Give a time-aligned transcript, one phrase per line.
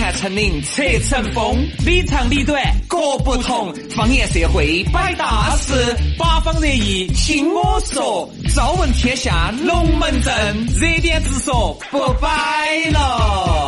[0.00, 3.70] 看成林侧成峰，里长里短各不同。
[3.94, 8.26] 方言社会摆大事，八方热议听我说。
[8.54, 13.59] 朝闻天下龙门阵，热点直说不摆了。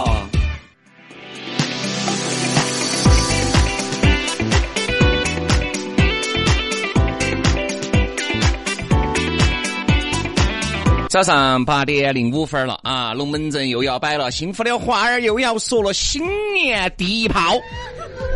[11.12, 16.22] 早上八点零五分了啊，龙门阵又要摆了，幸福的花儿又要说了，新
[16.54, 17.54] 年第一炮，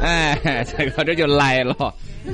[0.02, 0.38] 哎，
[0.77, 1.74] 这个这就来了，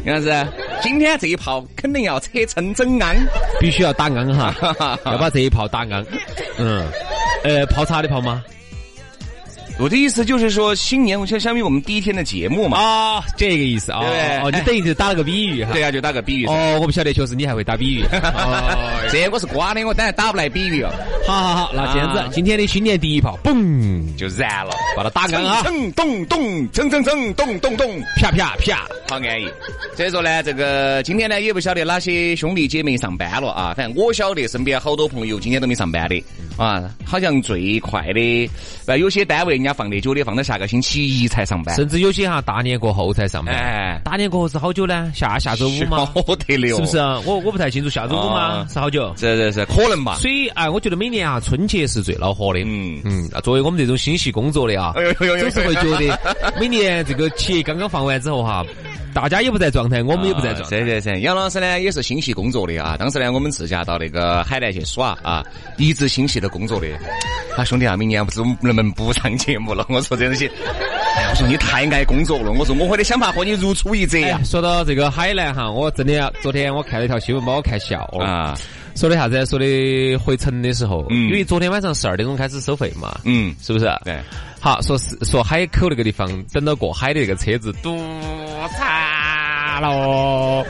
[0.05, 0.35] 杨子，
[0.83, 3.17] 今天这一炮肯定要扯成整安，
[3.61, 4.53] 必须要打安哈，
[5.07, 6.05] 要把这一炮打安，
[6.59, 6.89] 嗯，
[7.45, 8.43] 呃，泡茶的泡吗？
[9.79, 12.79] 我的意思就是说，新年我就相当于我们第一天的节目嘛。
[12.79, 14.01] 啊，这个意思啊。
[14.01, 14.39] 对。
[14.39, 15.73] 哦，你等于是打了个比喻哈。
[15.73, 16.47] 对啊，就打个比喻。
[16.47, 18.03] 哦，我不晓得，确实你还会打比喻。
[18.13, 19.09] 哦。
[19.11, 20.95] 这我是瓜的，我当然打不来比喻了。
[21.27, 25.63] 好好好，那这样子，今天的新年第一炮，嘣就燃了，把它打干啊！
[25.63, 29.49] 咚咚咚，蹭蹭蹭，咚咚咚，啪啪啪，好安逸。
[29.97, 33.75] 所以说呢，这个今天呢，也不晓得哪些兄弟姐妹上班了啊。
[33.77, 36.23] 反正我晓得身边好多朋友今天都没上班的
[36.57, 36.91] 啊。
[37.05, 38.51] 好像最快的，
[38.87, 40.43] 呃，有些单位人家放的久的放到。
[40.43, 43.55] 下个星期一才上班，甚至有些哈大年过后才上班。
[43.55, 45.13] 哎，大年过后是好久呢？
[45.15, 45.99] 下下周五吗？
[46.27, 47.21] 好得了，是不是啊？
[47.25, 48.67] 我我不太清楚，下周五吗？
[48.69, 49.15] 是好久？
[49.17, 50.17] 是是是，可能吧。
[50.17, 52.59] 所以哎，我觉得每年啊，春节是最恼火的。
[52.65, 56.19] 嗯嗯，作为我们这种心系工作的啊，总是会觉得
[56.59, 58.67] 每年这个企业刚刚放完之后哈。
[59.15, 60.79] 大家也不在状态，我们也不在状态。
[60.79, 62.97] 是是是，杨老师呢也是心系工作的啊。
[62.99, 65.45] 当时呢，我们自驾到那个海南去耍啊，
[65.77, 66.87] 一直心系的工作的。
[67.57, 69.85] 啊，兄弟啊，明年不知能不能不上节目了？
[69.91, 70.51] 我说这东西，
[71.29, 72.51] 我说你太爱工作了。
[72.53, 74.41] 我说我会得想法和你如出一辙呀。
[74.45, 78.59] 说到这个海南哈，我真的昨天我看了一条新闻，把我看笑了啊。
[78.95, 79.45] 说的啥子？
[79.47, 83.87] 说的回城的时候，因为昨天晚上十二点钟开始收费嘛，嗯，是不是？
[84.05, 84.19] 对。
[84.61, 87.99] 好，说是说海口那个地方，等到过海的那个车子堵
[89.83, 90.65] 惨了。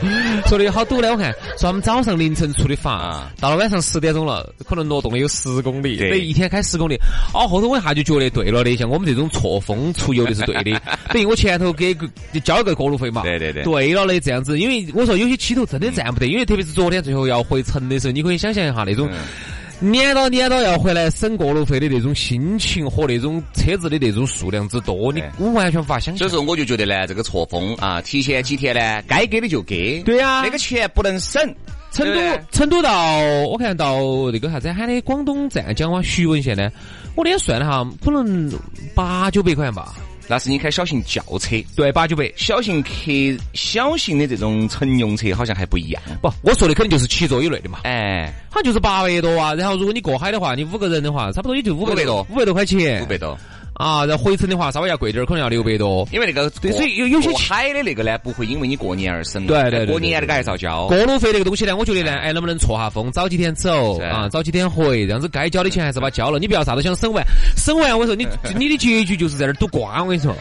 [0.47, 6.95] 说的好堵呢，我看说他们早上凌晨出的发，到了晚上十点钟了，可能挪动了有十公里，等一天开十公里。
[7.33, 10.81] 哦，后头我一下就觉得对了的，像我们这种错峰出游的是对的，
[11.13, 11.95] 等于我前头给
[12.43, 13.21] 交了个过路费嘛。
[13.21, 13.63] 对对对。
[13.63, 19.09] 对了的这样子，因为我说有些起头真的站不得，因为特别是昨天最后要回城的时候，你可以想象一下那种。
[19.79, 26.17] 撵到撵到要回来省过路费的那种心情和那种车子的那种数量之多，你我完全无法想象。
[26.17, 30.01] 所以说，我就觉得呢，这个错峰啊，提前几天呢，该给的就给。
[30.03, 31.53] 对呀，那个钱不能省。
[31.91, 32.19] 成都，
[32.51, 33.97] 成都到我看到
[34.31, 36.71] 那个啥子喊的广东湛江哇，徐闻县呢，
[37.15, 38.51] 我那天算了哈，可能
[38.95, 39.93] 八九百块钱吧。
[40.27, 42.31] 那是你开小型轿车，对，八九百。
[42.35, 42.89] 小型客、
[43.53, 46.01] 小型的这种乘用车好像还不一样。
[46.21, 47.79] 不，我说的肯定就是七座以内的嘛。
[47.83, 49.53] 哎，好像就是八百多啊。
[49.53, 53.03] 然后如果你过海的话，你五个人的话，差不多也就五百多，五百多块钱。
[53.03, 53.37] 五百多。
[53.73, 56.07] 啊，然后回程的话稍微要贵点儿，可能要六百多。
[56.11, 59.47] 因为那个对，所以有有些海的那个呢，不会因为你过年而省。
[59.47, 60.87] 对对对，过年那个还是要交。
[60.87, 66.39] 过路费那个东西呢，我觉得呢，哎，能不能错下风，早几天走啊，早几天回，这样子该交的钱还是把交了。
[66.39, 67.25] 你不要啥都想省完，
[67.57, 70.35] 省完我说你 你的结局就是在那儿赌瓜，我跟你说。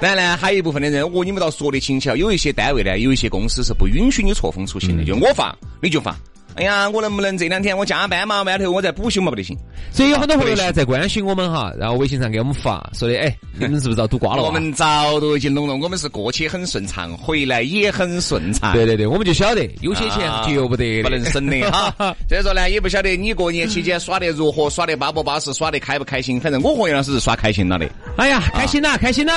[0.00, 6.16] 当然呢，还有一部分的人，我你们倒说的轻巧，有一些单位呢，有一些公司是不允许你错峰出行的，就我放你就放。
[6.56, 8.42] 哎呀，我能不能这两天我加班嘛？
[8.42, 9.30] 外头我再补休嘛？
[9.30, 9.56] 不得行。
[9.92, 14.42] 所以有很多朋友呢在关心我们哈，然后微信上给我们发，说的哎，你们是不是要堵瓜了？
[14.42, 18.72] 我们早都已经弄了，我们是过去很顺畅，回来也很顺畅。
[18.72, 21.94] 对对对，我们就晓得有些钱是绝不得，不能省的哈。
[22.28, 26.38] 所以说呢，也不晓得你过年期间耍得如何，耍得巴不巴适，耍得开不开心。
[26.40, 27.88] 反正我和杨老师是耍开心了的。
[28.16, 29.32] 哎呀，开心啦，开心喽，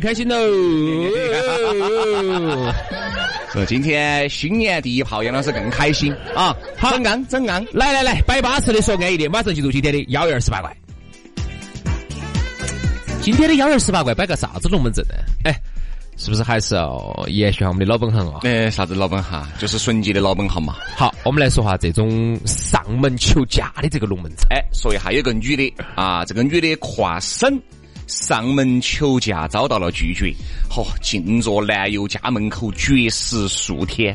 [0.00, 0.36] 开心喽！
[3.52, 6.53] 说今天新年第一炮，杨老师更开心啊！
[6.76, 10.76] 好，整安整安，来来来，摆巴适的说安逸的，马上进入今天的幺二十八怪。
[13.20, 15.14] 今天的幺二十八怪摆个啥子龙门阵呢？
[15.44, 15.54] 哎，
[16.16, 18.40] 是不是还是要延续下我们的老本行啊？
[18.44, 19.46] 哎，啥子老本行？
[19.58, 20.76] 就是纯洁的老本行嘛。
[20.96, 24.46] 好，我们来说下这种上门求嫁的这个龙门阵。
[24.50, 27.60] 哎，说一下有个女的啊，这个女的跨省。
[28.06, 30.30] 上门求嫁遭到了拒绝，
[30.68, 34.14] 嚯，静坐男友家门口绝食数天。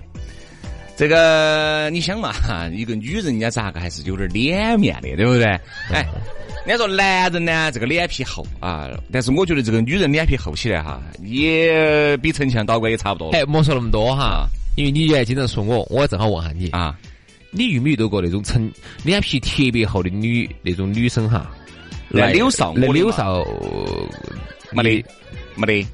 [1.00, 2.34] 这个你想嘛，
[2.74, 5.46] 一个女人人家咋个还是有点脸面的，对不对？
[5.96, 6.06] 哎，
[6.68, 13.30] 人家说男人呢，这个脸皮厚啊，但是我觉得这个女人脸皮厚起来哈，也比城墙倒拐也差不多。
[13.30, 17.00] 哎，莫说那么多哈，因为你原来经常说我，我正好问下你啊，
[17.50, 18.70] 你遇没遇到过那种成
[19.06, 21.50] 脸皮特别厚的女那种女生哈？
[22.10, 23.42] 那柳少，那柳少
[24.74, 25.06] 没得，
[25.56, 25.88] 没得，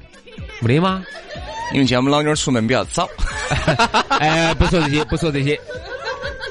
[0.60, 1.04] 没得吗？
[1.72, 3.08] 因为见我们老妞出门比较早。
[4.20, 5.58] 哎，不说这些，不说这些。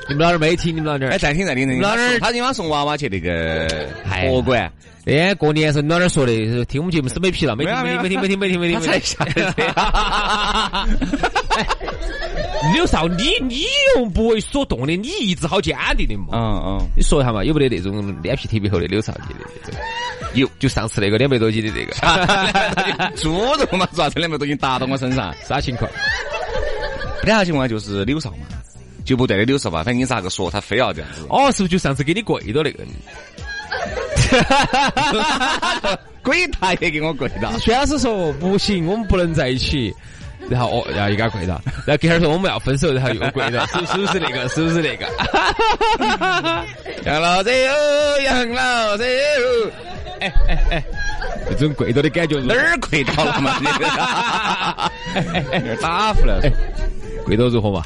[0.07, 1.11] 你们老儿没听，你们老儿。
[1.11, 3.67] 哎，暂停暂停，老儿他今晚送娃娃去那个，
[4.11, 4.71] 哎托管。
[5.07, 8.81] 哎，过年时候老点说的，听我们节目是没皮了，没听没听没听没听没听没听。
[8.81, 9.53] 才下的车。
[12.73, 13.63] 刘少，你你
[13.95, 16.29] 又不为所动的，你一直好坚定的嘛？
[16.33, 16.87] 嗯嗯。
[16.97, 19.13] 你说一下嘛，有没得那种脸皮特别厚的刘少？
[20.33, 21.93] 有，就上次那个两百多斤的这个
[23.15, 25.87] 猪肉嘛，是这两百多斤打到我身上，啥情况？
[27.21, 28.37] 这啥情况就是柳少嘛，
[29.05, 31.27] 就不对的柳少吧，反正你咋个说，他非要这样子。
[31.29, 32.83] 哦，是不是就上次给你跪到那个？
[36.21, 37.51] 跪大爷给我跪到。
[37.59, 39.93] 薛老师说不行，我们不能在一起。
[40.47, 41.59] 然后哦，然后又给他跪到。
[41.87, 43.65] 然后隔会儿说我们要分手，然后又跪到。
[43.65, 44.47] 是 是不是那个？
[44.49, 45.05] 是不是那个？
[47.05, 49.71] 杨老子哦，杨老子哦。
[50.19, 50.83] 哎哎哎，
[51.49, 53.59] 这种跪到的感觉哪儿跪到了嘛？
[55.81, 56.39] 打呼了。
[57.25, 57.83] 跪到如何嘛？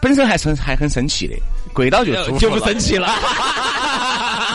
[0.00, 1.34] 本身还生还很生气的，
[1.72, 3.08] 跪到就就不生气了。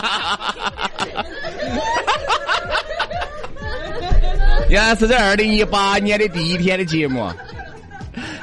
[4.68, 7.30] 原来是在二零一八年的第一天的节目，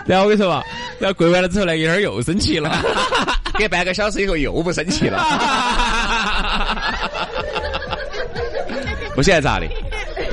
[0.06, 0.64] 然后我跟你说吧，
[1.00, 2.72] 然后跪完了之后呢，一会儿又生气了，
[3.58, 5.18] 隔半个小时以后又不生气了，
[9.16, 9.68] 不晓得咋的，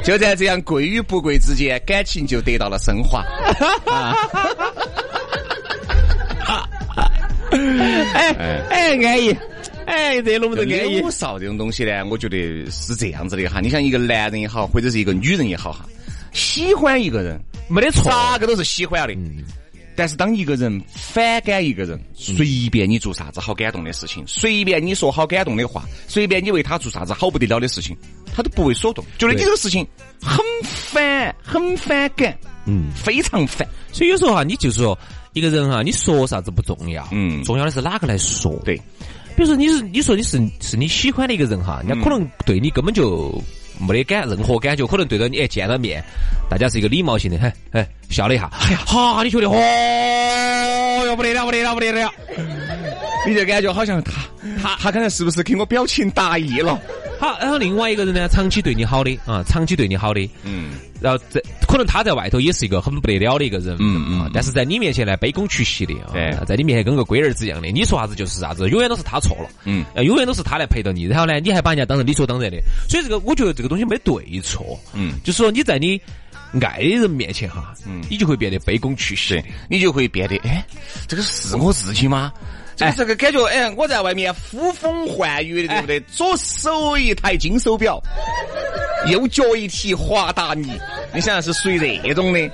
[0.05, 3.25] 就在这样跪与不跪之间，感情就得到了升华。
[7.51, 9.33] 哎哎，安逸。
[9.33, 9.39] 哎，
[10.25, 10.99] 这龙门阵安逸。
[11.01, 12.37] 柳少这种东西呢，我觉得
[12.71, 13.61] 是这样子的哈。
[13.61, 15.87] 你像一个男人也好，或者是一个女人也好哈，
[16.33, 19.15] 喜欢一个人没得错，哪个都是喜欢的。
[19.97, 27.97] 但是当一个人反感一个人，随便你做啥子好感动的事情，随便你说好感动的话，随便你为他做啥子好不得了的事情，
[28.33, 29.85] 他都不为所动，觉得你这个事情
[30.23, 33.67] 很烦，很反感，嗯，非常烦。
[33.91, 34.97] 所以有时候哈，你就是说
[35.33, 38.55] 一个人哈，你说啥子不重要，嗯，重要的是哪个来说。
[38.65, 38.81] 对。
[39.39, 43.41] 比如说你是你说你是是你喜欢的一个人哈，人家可能对你根本就
[43.79, 46.03] 没得感任何感觉，可能对着你哎见了面，
[46.51, 52.13] 大家是一个礼貌性的，嘿，哎笑了一下，哎呀，哈，你觉得哦哟不得了不得了不得了，
[53.29, 54.13] 你就感觉好像他
[54.63, 56.81] 他他刚才是不是给我表情达意了？
[57.21, 72.59] 好，然后另外一个人呢，长期对你好的啊，长期对你好的，嗯，然后在可能他在外头也是一个很不得了的一个人，嗯嗯，但是在你面前呢，卑躬屈膝的啊，在你面前跟个龟儿子一样的，你说啥子就是啥子，永远都是他错了，嗯，永远都是他来陪着你，然后呢，你还把人家当成理所当然的，
[72.89, 76.01] 所以这个我觉得这个东西没对错，嗯，就是说你在你
[76.61, 80.65] 爱的人面前哈，嗯，你就会变得卑躬屈膝，你就会变得，哎，
[81.09, 82.33] 这个是我自己吗？
[82.81, 86.01] 哎，这个感觉，哎，我在外面呼风唤雨的，对不对？
[86.01, 88.01] 左手一台金手表，
[89.11, 90.73] 右脚一提华达尼，
[91.13, 92.51] 你想是属于这种的，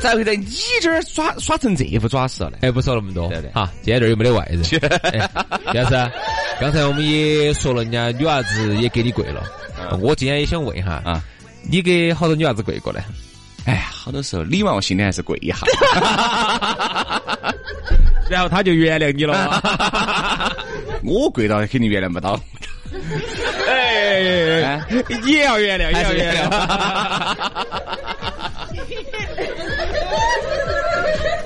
[0.00, 0.46] 咋会在你
[0.80, 2.52] 这儿耍耍成这副爪式了？
[2.60, 4.62] 哎，不说那么多，对对，好，今天这儿又没得外人。
[5.74, 6.10] 杨老师，
[6.60, 9.42] 刚才我们也说了，人家女娃子也给你跪了，
[10.00, 11.22] 我今天也想问一下啊，
[11.68, 13.00] 你给好多女娃子跪过呢？
[13.64, 15.56] 哎呀，好多时候礼貌性的还是跪一下。
[18.28, 19.60] 然后他就原谅你了，
[21.04, 22.40] 我跪到肯定原谅不到。
[23.68, 24.80] 哎，
[25.22, 26.48] 你也要原谅，也要原谅。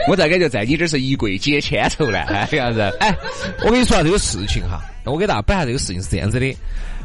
[0.09, 2.19] 我咋感觉在你这是一跪解千愁呢？
[2.51, 2.81] 这样子。
[3.01, 3.15] 哎，
[3.65, 6.57] 我跟你说下这个事情哈，我给大家摆下这个事情是这样子的。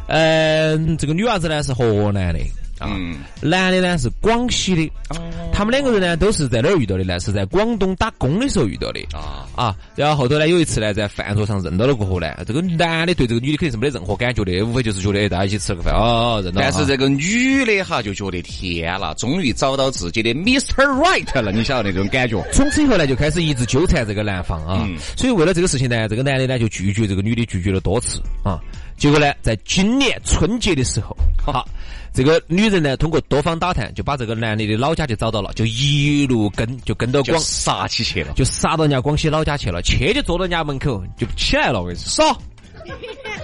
[0.07, 2.39] 嗯，这个女娃子呢是河南的。
[2.81, 4.91] 嗯，男的呢是广西的，
[5.53, 7.19] 他们两个人呢都是在哪儿遇到的呢？
[7.19, 9.75] 是在广东打工的时候遇到的啊啊！
[9.95, 16.61] 然后后头呢有一次呢在饭桌上认到了过后呢，这个男的对这个女的肯定是没得任何感觉的，无非就是觉得大家一起吃了个饭哦，认到。
[16.61, 20.83] 但是这个女的哈就觉得天了，终于找到自己的 Mr.
[20.83, 22.43] Right 了，你晓得那种感觉。
[22.51, 28.59] 从此以后呢就开始一直纠缠这个男方啊，所以为了这个事情呢，这个男的呢就拒绝这个女的，拒绝了多次啊。
[28.97, 31.67] 结果呢，在今年春节的时候，好。
[32.13, 42.41] 这个女人呢，通过多方打探，就把这个男的的老家就找到了，就一路跟，就跟到广杀起去了，就杀到人家广西老家去了，去就坐到人家门口就起来了，我跟你说，少，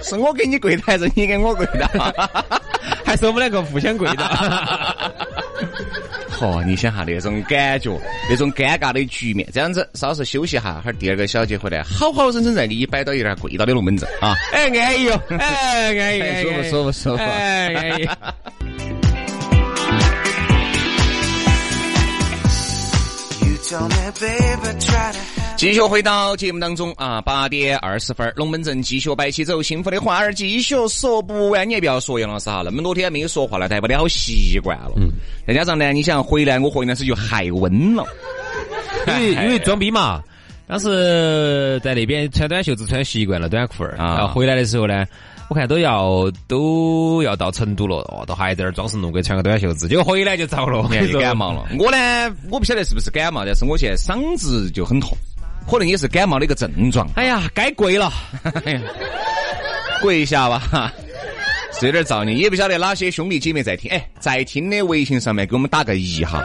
[0.02, 1.86] 是我给你跪的还是你给我跪的？
[3.04, 4.24] 还是我们两个互相跪的？
[6.42, 7.96] 哦，你想哈那种感觉，
[8.28, 14.34] 那种尴尬的局面，这样子稍事休息哈，哈第二个小姐回来，好好生生再给你摆到一点跪到的龙门阵啊！
[14.52, 18.08] 哎，安逸哟，哎，安逸，舒服舒服舒服，哎，安逸。
[25.62, 34.90] 继续回到节目当中啊，八点二十分，龙门阵继续摆起走，幸福的话儿继续说不完，你也不要说杨老师哈，那么多天没有说话了，代表你好习惯了。
[34.96, 35.08] 嗯，
[35.46, 38.04] 再加上呢，你想回来，我回来时就害温了，
[39.06, 40.20] 因为因为装逼嘛。
[40.66, 44.16] 当时在那边穿短袖子穿习惯了短裤儿，啊。
[44.18, 45.06] 然后回来的时候呢，
[45.48, 50.82] 我看都要都要到成都了，哦，都还在那儿装神弄鬼穿个短袖子，结果回来就遭了，
[51.20, 51.68] 感冒了。
[51.78, 55.16] 我呢，我不晓得是不是感冒，但是我现在嗓子就很痛，
[55.70, 57.08] 可能也是感冒的一个症状。
[57.16, 58.12] 哎呀，该跪了。
[60.00, 60.92] 跪一下吧，
[61.78, 63.90] 是有点造孽，也不晓得哪些兄弟姐妹在听。
[63.90, 66.42] 哎，在听的微信上面给我们打个一哈。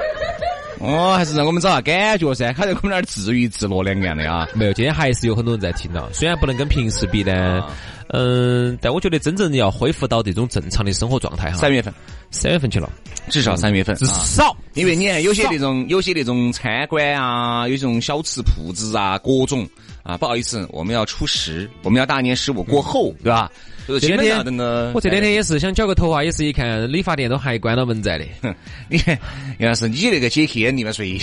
[0.80, 4.48] 哦，还是让我们找下感觉噻，他在我们那儿自娱自乐两样的啊。
[4.54, 7.68] 没有，今天还是有很多人在听的，虽然不能跟平时比呢，
[8.10, 11.92] 嗯，但我觉得真正要恢复到这种正常的生活状态哈，三月份，
[12.32, 12.92] 三月份去了，
[13.30, 19.68] 至少三月份，至少，因为你看有些那种有些那种餐馆啊，有这种小吃铺子啊，各种。
[20.04, 23.52] 啊，不好意思，我们要初十，我们要大年十五过后，对吧？
[23.88, 28.26] 就是基本上那个，我这两天也是想剪个头啊，也是一看理发店都还关了门在的。
[28.90, 29.18] 你看，
[29.60, 31.18] 要是你那个接天，你们随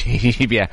[0.49, 0.67] 便，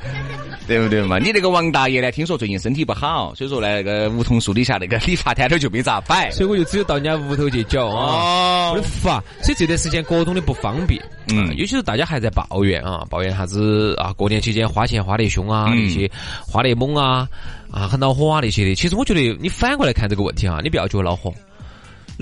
[0.66, 1.18] 对不对嘛？
[1.18, 2.10] 你那个王大爷呢？
[2.10, 9.22] 听说最近身体不好，所以说呢，那个梧桐树底下那个理发摊头就没咋摆，所以我就只有到人家屋头去剪啊，我的发。
[9.42, 17.28] 所以这段时间各种的不方便，嗯，尤其是大家还在抱怨啊，抱怨啥子啊，过年期间花钱花得凶啊，那些花得猛啊，
[17.70, 18.74] 啊，很恼火啊那些的。
[18.74, 21.32] 其实我觉得你反过来看这个问题啊，你不要觉得恼火。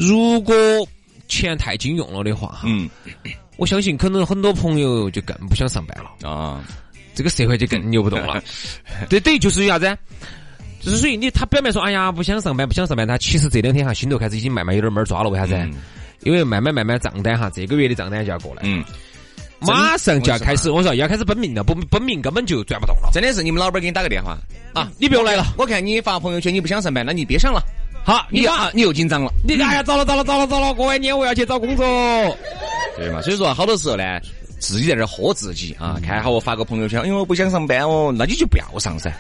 [0.00, 0.54] 如果
[1.28, 2.88] 钱太经用了的话，嗯，
[3.56, 6.64] 我相信可能很多朋友就更不想上班了啊，
[7.14, 8.42] 这个社会就更扭不动了。
[9.10, 9.96] 这，等于就是啥子？
[10.80, 15.28] 就是属于你，他表面说哎呀不想上班，不想上班，他其实这两天哈心头开始已经慢慢有点闷抓了。
[15.28, 15.54] 为啥子？
[16.20, 18.82] 因为慢慢慢慢账单哈，这个月的账单就要过来，嗯，
[19.60, 23.10] 马上就要开始，我说要开始奔命了，不奔命根本就赚不动了。
[23.12, 24.38] 真的是你们老板给你打个电话
[24.72, 25.54] 啊，你不用来了。
[25.58, 27.62] 我看你发朋友圈，你不想上班，那你别上了。
[28.04, 29.32] 好，你啊，你又紧张了。
[29.44, 30.74] 你哎呀，糟了糟了糟了糟了！
[30.74, 31.86] 过完年我要去找工作，
[32.96, 33.20] 对嘛？
[33.22, 34.20] 所以说好多时候呢，
[34.58, 35.98] 自己在这喝自己啊。
[36.04, 39.12] 看好我发个朋友圈，因为我不想上班哦，那你就不要上噻，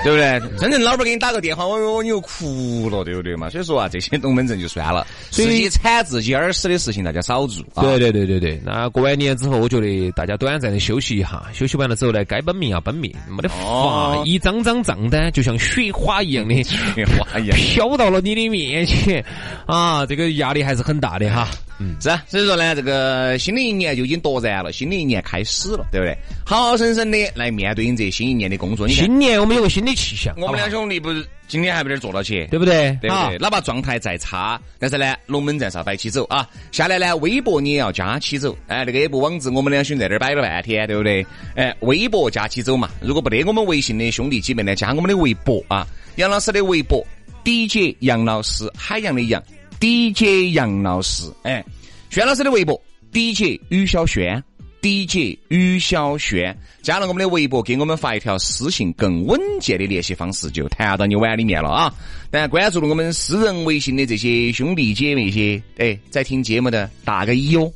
[0.04, 0.58] 对不对？
[0.58, 3.50] 真正老板给你打个电话，我哟，你又哭了，对不对嘛？
[3.50, 7.62] 所以说啊，这些龙门阵就算了，自己惨自己耳屎的事情大家少做。
[7.74, 19.24] 啊对对对对对，那过完年之后，我觉得大家短暂的休息一下，休息完了之后呢，该奔命要奔命，没得法，一张张账单就像雪花一样的， 雪花一样飘到了你的面前，
[19.66, 21.48] 啊，这个压力还是很大的哈。
[21.82, 26.14] 嗯，是啊，所以说呢，这个新的一年就已经夺燃了，新的一年开始了，对不对？
[26.44, 28.86] 好好生生的来面对你这新一年的工作。
[28.88, 32.96] 新年我们有个新的气象，我们两兄弟不是今天还没得坐到起，对不对？
[33.00, 33.38] 对不对？
[33.38, 36.48] 哪怕状态再差，但是呢，龙门阵上摆起走啊。
[36.72, 38.56] 下来呢，微博你也要加起走。
[38.68, 41.26] 哎，那个也不网址，我们两兄弟在这儿摆了半天，对不对？
[41.56, 42.88] 哎，微博加起走嘛。
[43.00, 47.04] 如果不得我们微信的兄弟姐妹呢，加我们的微博啊，杨老师的微博
[47.44, 49.42] ，DJ 杨老师，海洋的洋
[49.80, 51.64] ，DJ 杨老师，哎。
[52.10, 52.76] 轩老师的微博
[53.12, 54.42] ，DJ 于小轩
[54.80, 61.94] ，DJ 于小轩，加了我们的微博，给我们发一条私信，更稳健的联系方式就弹到你碗里面了啊！
[62.30, 67.72] 当然关注了我们私人微信的这些兄弟姐妹些，哎，在听节目的打个一哦。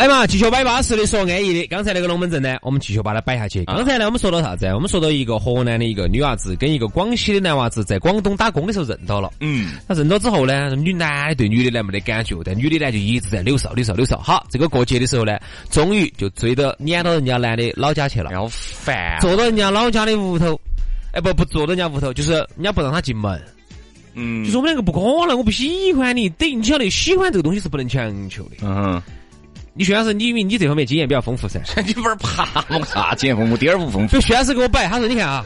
[0.00, 1.66] 来嘛，继续摆巴适的说安逸的。
[1.66, 3.62] 刚才那个龙门阵呢，我们继续把它摆下去。
[3.66, 4.64] 刚才呢，我们说到啥子？
[4.68, 9.30] 我们说到一个河南的一个女娃子跟一个广西的男娃子在广东打工的时候认到了。
[9.40, 9.72] 嗯。
[9.86, 14.16] 他认到之后呢，女男对女的呢没得感觉，但女的呢就一直在扭骚扭骚扭骚。
[14.20, 15.38] 好，这个过节的时候呢，
[15.68, 18.32] 终于就追到撵到人家男的老家去了。
[18.32, 19.18] 要烦。
[19.20, 20.58] 坐到人家老家的屋头，
[21.12, 23.38] 哎不不坐到人家屋头，就是人家不让他进门。
[24.14, 24.46] 嗯。
[24.46, 26.26] 就是我们两个不可能，我不喜欢你。
[26.30, 28.56] 等于你晓得，喜欢这个东西是不能强求的。
[28.62, 29.02] 嗯。
[29.72, 33.56] 你薛老师，你因为你这方面经验比较丰富噻， 你不是爬我啥经验丰富？
[33.56, 34.14] 第二不丰富。
[34.14, 35.44] 就薛老师给我摆，他说：“你看啊，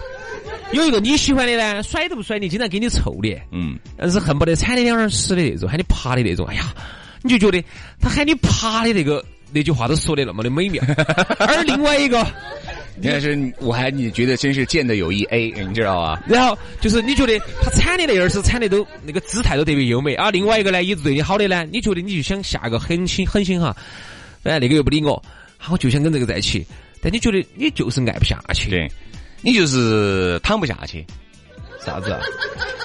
[0.73, 6.47] 有一个你喜欢的呢，甩都不甩你，经常给你臭脸，嗯，但是恨不得踩你两耳屎的那种，喊你爬的那种。
[6.47, 6.75] 哎呀，
[7.23, 7.63] 你就觉得
[8.01, 10.83] 他喊你爬的那个那句话都说的那么的美妙。
[11.39, 12.27] 而另外一个，
[13.05, 16.23] 但是我还你觉得真是见的有一 A，你知道吧？
[16.27, 20.31] 然后就是你觉得他铲的那耳屎铲的都那个姿态都特别优美啊。
[20.31, 23.77] 另外一个呢，一直对你好的呢，你觉得你就想下个狠心狠心哈。”
[24.45, 25.23] 哎，那个又不理我，
[25.71, 26.65] 我就想跟这个在一起，
[27.03, 28.91] 但你觉得你就是爱不下去，对，
[29.43, 31.05] 你就是躺不下去，
[31.85, 32.21] 啥子啊？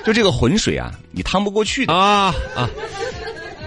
[0.06, 2.70] 就这个浑水啊，你趟不过去的啊啊！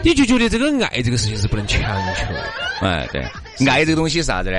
[0.03, 1.81] 你就觉得这个爱这个事情是不能强
[2.17, 3.23] 求，哎，对，
[3.69, 4.59] 爱这个东西是啥子呢？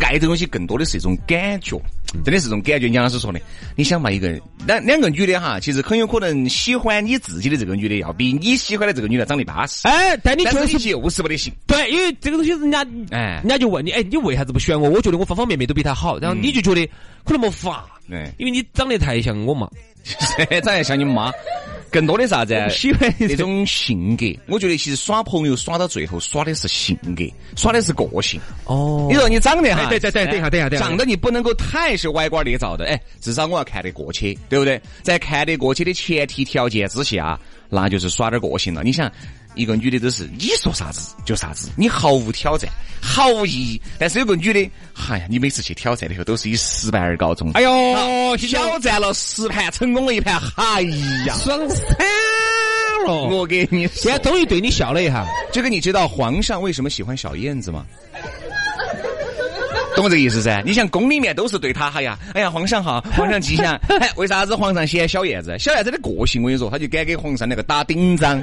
[0.00, 1.80] 爱这个东西更多的是一种感觉，
[2.24, 2.88] 真的是这种感觉。
[2.90, 3.40] 杨老师说的，
[3.76, 4.28] 你想嘛，一个
[4.66, 9.88] 两两个女的哈，其实很有可能喜欢你自己的这个女的，要比你喜欢的这个女的长得巴适。
[9.88, 11.52] 哎，但你就是就是不得行。
[11.66, 14.90] 对，因为这个东西人家，哎，人家就问你，哎，你为啥子不喜欢我？
[14.90, 16.86] 我觉得我方方面面都比她好，然后你就觉得
[17.24, 19.68] 可能没法，对，因为你长得太像我嘛，
[20.62, 21.32] 长得像你妈。
[21.94, 22.52] 更多的啥子？
[22.70, 24.26] 喜欢这种性格。
[24.48, 27.22] 我觉得其实耍朋友耍到最后，耍的是性格，
[27.54, 28.40] 耍的是个性。
[28.64, 34.80] 哦，你说你长得哈，对对对，等一下等一下等一下，长得你不能够太是歪瓜裂枣的，哎，至少我要看得过去，对不对？
[35.04, 38.82] 在看得过去的前提条件之下，那就是耍点个性了。
[38.82, 39.08] 你想。
[39.54, 42.68] 一个女的都是你说啥子就啥子，你毫无挑战，
[43.00, 43.80] 毫无意义。
[43.98, 44.70] 但是有个女的，
[45.08, 47.50] 哎呀，你每次去挑战的时候都是以失败而告终。
[47.52, 50.82] 哎呦，挑战了十盘，成功了一盘，哎
[51.26, 51.78] 呀，爽惨
[53.06, 53.12] 了！
[53.12, 55.26] 我给你，现在终于对你笑了一下。
[55.52, 57.84] 这个你知道皇上为什么喜欢小燕子吗？
[59.94, 60.60] 懂我这个意思噻？
[60.66, 63.78] 你像宫里面都是对他，哎呀，哎呀，皇上好，皇上吉祥。
[64.00, 65.56] 哎，为啥子皇上喜欢小燕子？
[65.56, 68.42] 小燕子的个性，我跟你说，他就敢给皇上那个打顶章。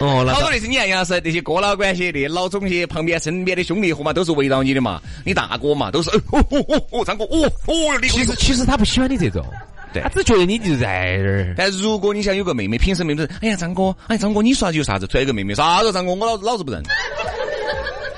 [0.00, 5.00] 哦，好多那些你看杨老师那些哥老倌些的老总些旁边身边的兄弟伙嘛，都是围绕你的嘛。
[5.24, 7.74] 你大哥嘛，都是哦哦哦哦，张哥哦哦。
[8.08, 9.44] 其实其实他不喜欢你这种，
[9.94, 11.54] 对他只觉得你就在这儿。
[11.56, 16.82] 但如果你想有个妹妹，平时妹妹，哎呀张哥，哎张哥你说啥就啥子，突然一个妹妹啥子张哥，我老老子不认。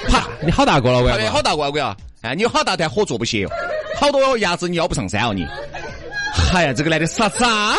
[0.08, 1.96] 啪，你好大个了，我好大个啊！
[2.22, 3.50] 哎，你有好大团火坐不起哦，
[4.00, 5.44] 好多鸭子你要不上山哦你。
[6.54, 7.76] 哎呀，这个男的啥啥？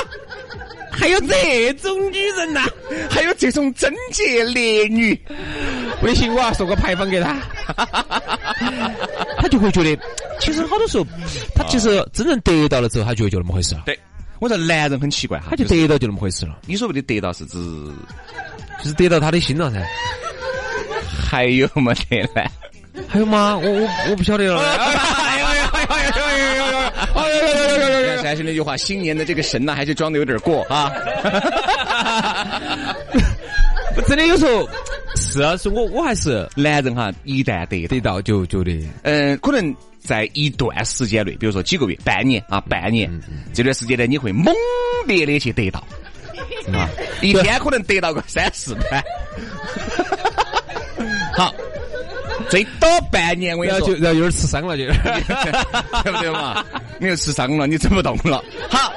[0.97, 2.65] 还有这种女人呐，
[3.09, 5.19] 还有这种贞洁烈女，
[6.01, 7.37] 微信，我要送个牌坊给他，
[9.37, 9.95] 他就会觉得，
[10.39, 11.05] 其实好多时候，
[11.55, 13.83] 他其实真正得到了之后，他觉得就那么回事了。
[13.85, 13.97] 对，
[14.39, 16.57] 我说男人很奇怪，他就得到就那么回事了。
[16.65, 17.57] 你所谓的得到是指，
[18.83, 19.85] 就是得到他的心了噻。
[21.29, 22.49] 还有没得呢？
[23.07, 23.55] 还有吗？
[23.57, 24.59] 我我我不晓得了。
[24.59, 26.65] 哎呦哎呦哎呦哎呦
[27.41, 27.53] 哎呦哎呦！
[27.57, 28.23] 哎呦呦呦呦呦！
[28.23, 30.91] 还是那句话，新年的这个神呢，还是装的有点过啊。
[34.07, 34.67] 真的有时候
[35.15, 38.71] 是啊，是我我还是男人哈，一旦得得到就觉得，
[39.03, 43.09] 嗯，可能在一段时间内，比如说几个月、半年啊，半年
[43.53, 44.53] 这段时间呢，你会猛
[45.07, 45.79] 烈的去得到
[46.73, 46.87] 啊，
[47.21, 49.03] 一天可能得到个三四盘。
[51.33, 51.53] 好。
[52.49, 56.63] 最多半年，我要就要有点吃伤了， 就对不对嘛？
[56.99, 58.43] 你又吃伤了，你整不动了。
[58.69, 58.91] 好，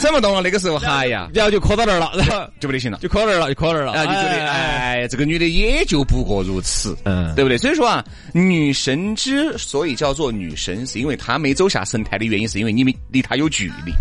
[0.00, 3.92] 整不动了，那个时候， 哎呀，然后就磕到那儿了，然 后就不得行了，就磕那儿了，就磕那儿了。
[3.94, 7.58] 然后就觉得，哎，这个女的也就不过如此，嗯，对不对？
[7.58, 13.92] 所以说啊，女神之所以叫做女神，是因为她没走下神坛的原因，是因为你们离她有距离。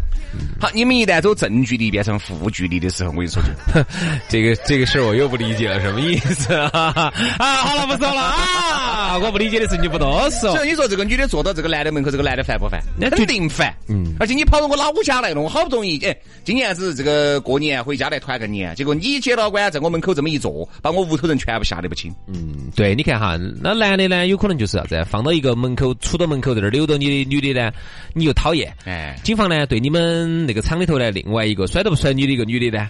[0.59, 3.83] 好，你们一旦走正距离变成负距离的时候，我跟你说，就
[4.29, 7.11] 这个这个事儿我又不理解了，什么意思啊？
[7.39, 9.17] 啊，好了，不说了啊！
[9.17, 10.55] 我不理解的事你不多说。
[10.55, 12.81] 所以你说这个女的坐到这个男的门口，这个男的烦不烦？
[12.99, 13.73] 那肯定烦。
[13.87, 14.13] 嗯。
[14.19, 22.13] 而且你跑到我老家来了，我好不容易哎，今年子这个过年回家来团个年，结果你接老官在我门口这么一坐，把我屋头人全部吓得不轻。
[22.27, 27.71] 嗯，对，你看哈，那男的呢，有可能就是啥子，放到一个门口，杵到门口在那儿扭到你的女的呢，
[28.13, 28.73] 你又讨厌。
[28.85, 29.15] 哎。
[29.23, 30.45] 警方呢，对你们。
[30.47, 32.89] 那个厂里头呢，另外一个甩都不甩你的一个女的呢，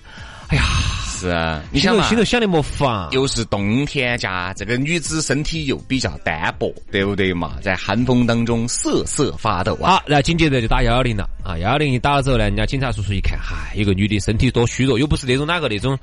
[0.49, 0.63] 哎呀，
[1.19, 7.57] 是啊，你想心头想的没法，又是冬天加这个女子身体又比较单薄，对不对嘛？
[7.59, 9.95] 在寒风当中瑟瑟发抖啊！
[9.95, 11.57] 好，然后紧接着就打幺幺零了啊！
[11.57, 15.97] 幺幺零一打了之后呢，人家警察叔叔一看，嗨，一个女的身体多虚弱，又不是那种哪个那种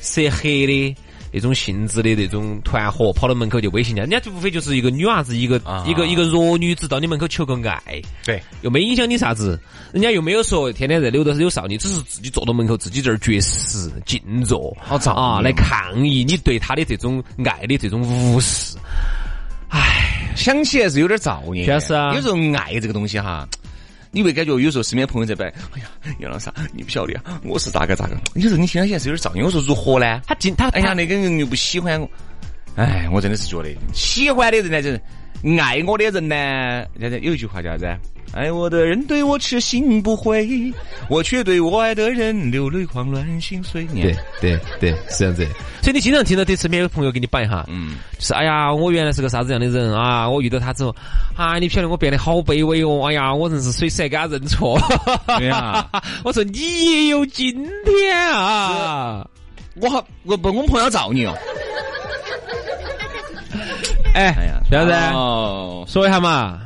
[0.00, 0.96] 涉黑的。
[1.34, 9.58] 那种性质的那种团伙跑到门口就威胁人家，人家无非就是一个女娃子，一个一个一个弱女子到你门口求个爱，对，又没影响你啥子，
[9.92, 18.76] 人家又没有说天天在留的是有少女，只是自己坐到门口自己这儿绝食静坐，好脏啊，来抗议你对他的这种爱的这种无视。
[19.70, 23.44] 唉，想起来是有点造孽，确实啊，有时候爱这个东西哈。
[24.14, 25.88] 你会感觉有时候身边朋友在摆，哎呀，
[26.20, 28.16] 杨老师，你不晓得啊，我是咋个咋个。
[28.34, 29.42] 有时候你听起来是有点噪音。
[29.42, 30.20] 我说如何呢？
[30.24, 32.08] 他进他，哎呀，那个人又不喜欢我。
[32.76, 35.00] 哎，我真的是觉得喜欢的人呢，就是
[35.60, 36.86] 爱我的人呢。
[37.22, 37.96] 有一句话叫啥子？
[38.32, 40.72] 爱我的人对我痴心不悔，
[41.08, 43.84] 我却对我爱的人流泪狂乱心碎。
[43.84, 45.46] 对对对，是这样子。
[45.82, 50.92] 所以你经常听到这身边有朋友给你摆哈，嗯，就是哎呀，我原来是个啥子样的人啊，我遇到他之后，
[51.36, 54.80] 啊，你不晓得我变得好卑微哦，哎呀，我真是随时给他认错。
[55.38, 55.88] 对呀，
[56.24, 57.54] 我说你也有今
[57.84, 59.24] 天啊，
[59.76, 61.32] 我好，我不，我们朋友造你哦。
[64.14, 66.60] 哎，哎呀，小子，说一下嘛。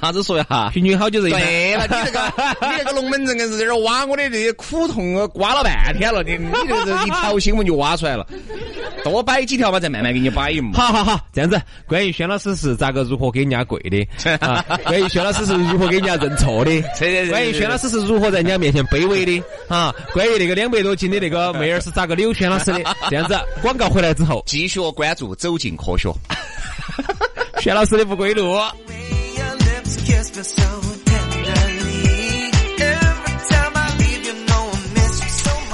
[0.00, 0.70] 啥子说一下？
[0.70, 1.30] 平均好久人？
[1.30, 2.32] 对了，你这个
[2.66, 6.22] 你这个龙门阵硬是在这挖我的这些苦痛，挖了半天了。
[6.22, 6.48] 你你
[6.86, 8.26] 这是一条新闻就挖出来了，
[9.04, 10.70] 多摆几条嘛，再慢慢给你摆嘛。
[10.72, 11.60] 好好好，这样子。
[11.86, 14.08] 关于轩老师是咋个如何给人家跪的？
[14.86, 16.80] 关于轩老师是如何给人家认错的？
[17.28, 19.42] 关于轩老师是如何在人家面前卑微的？
[19.68, 22.82] 啊，关于那个两百多斤的那个妹儿是咋个扭轩老师的？
[23.10, 26.10] 这样子，广告回来之后继续关注，走进科学。
[27.60, 28.54] 轩老师的不归路。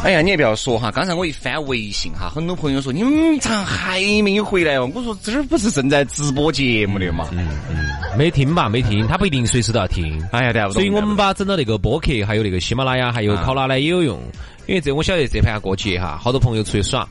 [0.02, 4.90] 哎呀，你也不要说哈，刚才我一翻微信哈，很多朋友说你们咋还没有回来哦？
[4.94, 7.28] 我说这儿不是正在直播节目的嘛？
[7.32, 7.76] 嗯嗯，
[8.16, 8.66] 没听吧？
[8.68, 10.26] 没听，他不一定随时都要听。
[10.32, 14.18] 哎呀，所以我们把整到那个播客，还有那个喜马拉雅，还有考拉呢也有用。
[14.66, 17.06] 因为这我晓得这盘过节哈，好多朋友出去耍，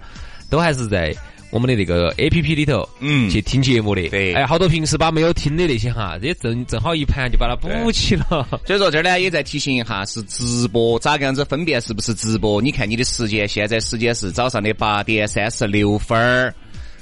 [0.50, 1.15] 都还是在。
[1.52, 8.48] 我们的那个 A P P 里头，嗯，去听节目的，对，哎，好多平时把没有听的那些哈，这正正好一盘就把它补起了。
[8.66, 12.62] 所以说这儿呢，也在提醒一下，是直播，咋个样子分辨是不是直播？
[12.62, 16.54] 你看你的时间，现在时间是早上的八点三十六分儿，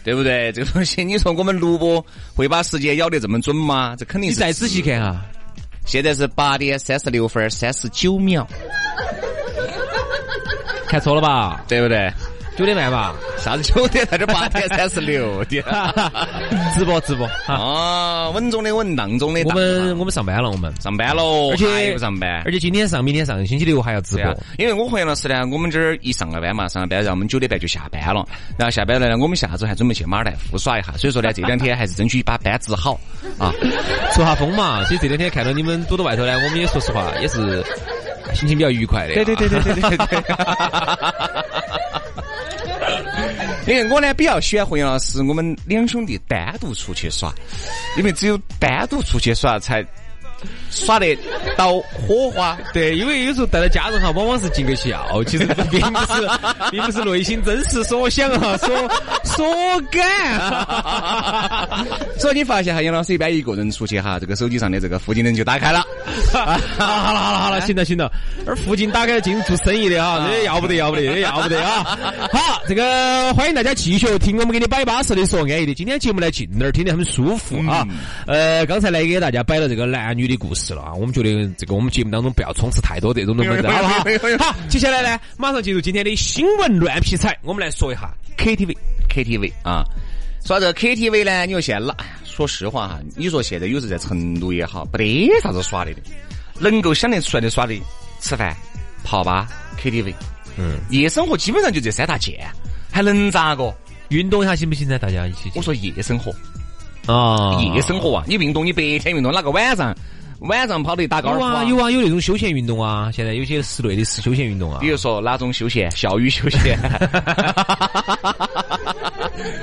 [0.03, 0.49] 对不对？
[0.53, 3.95] 这个东西，你说我们录播会把时间咬得这么准吗？
[3.97, 4.29] 这肯定。
[4.31, 5.25] 你再仔细看哈，
[5.85, 8.47] 现在是八点三十六分三十九秒，
[10.87, 11.65] 看错了吧？
[11.67, 12.09] 对不对？
[12.57, 14.03] 九点半吧，啥子九点？
[14.07, 15.63] 在这八点三十六 点，
[16.75, 18.31] 直播直播啊！
[18.31, 19.43] 稳中的稳，当中的。
[19.43, 24.35] 我们我们上班了，我们上班喽，而且不上班，而且今天上，明天上，星期六还要直播。
[24.57, 28.27] 因为我和杨老师呢，我们这儿一上了班嘛，上了班，然后我们九点半就下班了。
[28.57, 30.91] 然后下班了呢，我们下周还准备去马尔代夫耍一下。
[30.93, 32.99] 所以说呢，这两天还是争取把班值好
[33.37, 33.53] 啊，
[34.13, 34.83] 出下风嘛。
[34.85, 37.63] 所以这两天看到你们堵到外头呢，我们也说实话也是
[38.33, 39.13] 心情比较愉快的。
[39.13, 40.23] 对对对对对对对。
[43.67, 47.33] 因为我呢比较喜欢和杨老师，我们两兄弟单独出去耍，
[47.97, 49.85] 因为只有单独出去耍才。
[50.69, 51.17] 耍得
[51.55, 56.29] 到火花，对，因为有时候带着家人哈，往往是尽个孝，其实并不是，
[56.71, 58.69] 并不是内心真实所想啊，所
[59.23, 59.47] 所
[59.89, 61.87] 感。
[62.19, 65.83] 所以你发现哈，杨老师一般一个人出去哈，这个手机上的这个附近灯就打开了。
[66.31, 68.11] 好了好了好了好了，行了行了，
[68.45, 71.97] 而附近打开进做生意的哈，这要不得要不得，这要不得啊！
[72.31, 77.87] 好，这个欢迎大家继续听我们给你摆巴适的说安逸的，今天节目来近点儿听得很舒服啊。
[78.27, 80.26] 呃，刚才来给大家摆了这个男女。
[80.27, 80.93] 的故事了啊！
[80.93, 84.03] 我们觉得这个我们节目当中不要充斥太多这种东西，好不好？
[84.39, 87.37] 好，接下来呢，马上进入今天的新闻乱劈柴。
[87.43, 89.83] 我们来说一下 KTV，KTV 啊，
[90.45, 96.01] 说这个 KTV 呢，你说现在，说实话哈，你说现在有时在成都也好，不得啥子耍的的，
[96.59, 97.73] 能够想得出来的耍的，
[98.19, 98.55] 吃饭、
[99.03, 99.47] 泡吧、
[99.81, 100.13] KTV，
[100.57, 102.45] 嗯，夜生活基本上就这三大件，
[102.91, 103.73] 还能咋个？
[104.09, 104.97] 运动一下行不行呢？
[104.97, 105.51] 大家一起。
[105.53, 106.33] 我说夜生活
[107.13, 109.93] 啊，夜生活啊，你运动，你白天运动，哪个晚上？
[110.41, 113.09] 晚上跑的打高尔夫啊，有啊，有那种休闲运动啊。
[113.11, 114.77] 现在有些室内的是休闲运动啊。
[114.79, 115.89] 比如说哪种休闲？
[115.91, 116.77] 笑语休闲。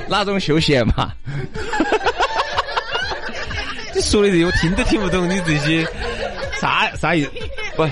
[0.08, 1.12] 哪种休闲嘛？
[3.94, 5.86] 你说的这些我听都听不懂，你这些
[6.60, 7.30] 啥啥意思？
[7.76, 7.88] 不，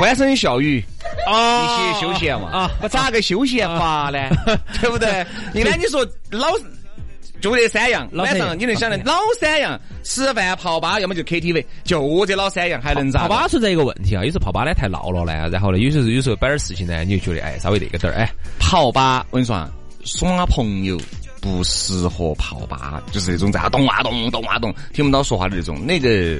[0.00, 0.82] 欢声笑语
[1.26, 4.18] 啊，一些休闲嘛啊，我咋个休闲法呢？
[4.80, 5.24] 对不对？
[5.54, 6.48] 你看你说老。
[7.42, 13.22] 就这三样，晚上你能想的老三样，吃饭泡吧，要么就 KTV，就这老三样还能咋？
[13.22, 18.30] 泡吧存在一个问题啊，有时候泡吧呢太闹了呢，然后呢，有时候有时候摆点事情呢，你就觉得哎，稍微那个点儿哎。
[18.60, 19.68] 泡吧，我跟你说啊，
[20.04, 20.96] 耍朋友
[21.40, 26.38] 不适合泡吧，就是那种在咚啊咚咚啊咚，听不到说话的那种，那个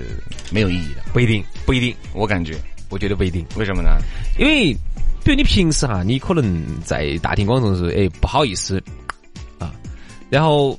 [0.53, 2.55] 没有意义的，不一定，不一定，我感觉，
[2.91, 3.91] 我觉得不一定，为什么呢？
[4.39, 4.73] 因为
[5.25, 8.81] 比如你平时哈，你可能在大庭广众时，哎，不好意思
[9.59, 9.75] 啊，
[10.31, 10.79] 然后。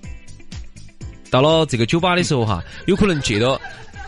[1.34, 3.60] 到了这个酒吧的时候哈，有可能借到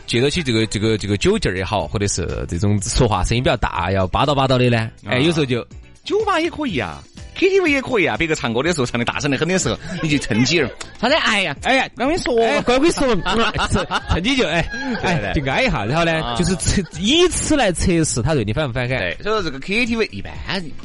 [0.06, 4.92] 借到起这个这个这个酒劲儿也好，或者是这种说话声音比较大，要巴叨巴叨的呢。
[5.08, 5.66] 哎，有时候就
[6.04, 7.02] 酒吧也可以啊
[7.36, 8.16] ，KTV 也可以啊。
[8.16, 13.08] 别个唱歌的时候唱的大声的很的时候，你就趁机儿，他说哎呀，哎呀，刚跟你说，乖乖说，
[14.14, 14.64] 趁机就哎
[15.02, 19.00] 哎就挨一下，然后呢，就是测以此来测试他对你反不反感。
[19.24, 20.32] 所以说这个 KTV 一般，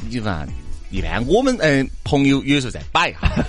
[0.09, 0.47] 你看
[0.89, 3.29] 一般我们嗯朋友有时候在摆哈。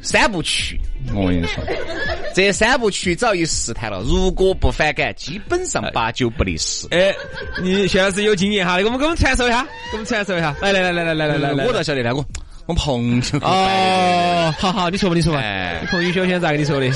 [0.00, 0.80] 三部曲，
[1.14, 1.62] 我跟你说，
[2.34, 6.86] 这三部曲只要一试探了，如果不反感，基本上八九不离十。
[6.90, 7.14] 哎，
[7.62, 10.54] 你现在是有经验哈，给我们给我们传授一下，给我们传授一下。
[10.60, 12.24] 来来来来来来来来，我倒晓得，来我
[12.66, 15.42] 我朋友哦，好好，你说吧，你说吧。
[15.80, 16.90] 你朋友现在咋跟你说的？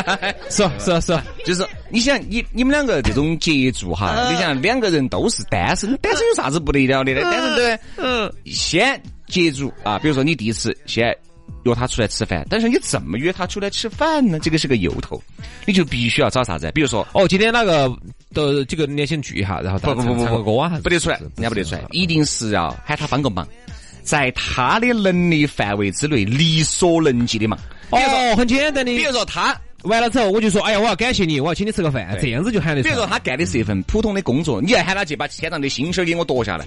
[0.50, 7.20] 说说说，就是你想你你们两个这种接触哈，你想两个人都是单身，单身有啥子不得了的呢？
[7.22, 11.16] 单身对嗯，先接触啊，比如说你第一次先。
[11.64, 14.38] 约他出来吃饭，但是你怎么约他出来吃饭呢？
[14.40, 15.22] 这个是个由头，
[15.66, 16.70] 你就必须要找啥子？
[16.74, 17.92] 比如说，哦，今天那个
[18.32, 23.46] 的这个年轻人聚一下，然后不不不不不，歌啊，不得出来，人家不得出来，一定是要喊他帮个忙，
[24.02, 27.58] 在他的能力范围之内，力所能及的忙。
[27.90, 27.98] 哦，
[28.36, 32.82] 很简单的，比如说他完了之后，我就说，哎呀，我要感谢你，我要请你吃个饭，这样子就喊得。
[32.82, 36.66] 比如说他干的是一份普通的工作，你要喊他去把天上的星星给我夺下来，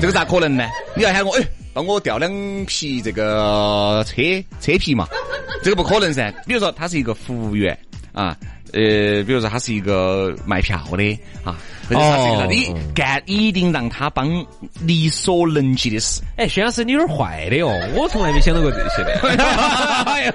[0.00, 0.68] 这个咋可能呢？
[0.96, 1.42] 你要喊我，哎。
[1.78, 2.28] 帮我调两
[2.64, 4.16] 匹这个车
[4.60, 5.06] 车皮嘛，
[5.62, 6.28] 这个不可能噻。
[6.44, 7.78] 比如说他是一个服务员
[8.12, 8.36] 啊，
[8.72, 11.56] 呃，比如说他是一个卖票的啊，
[11.88, 14.44] 或者他是一个你干一定让他帮
[14.80, 16.20] 力所能及的事。
[16.36, 19.12] 哎，薛老师，你有点坏的哦，我从来没想到过这些的。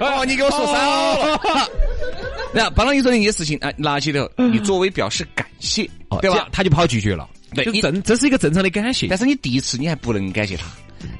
[0.00, 1.68] 哦， 你给我说少了。
[2.54, 5.86] 然后帮了你做的一些事情啊，拿起头，你作为表示感谢，
[6.22, 6.48] 对吧？
[6.50, 7.28] 他就跑拒绝了。
[7.54, 9.08] 对，正这是一个正常的感谢。
[9.08, 10.64] 但是你第一次你还不能感谢他，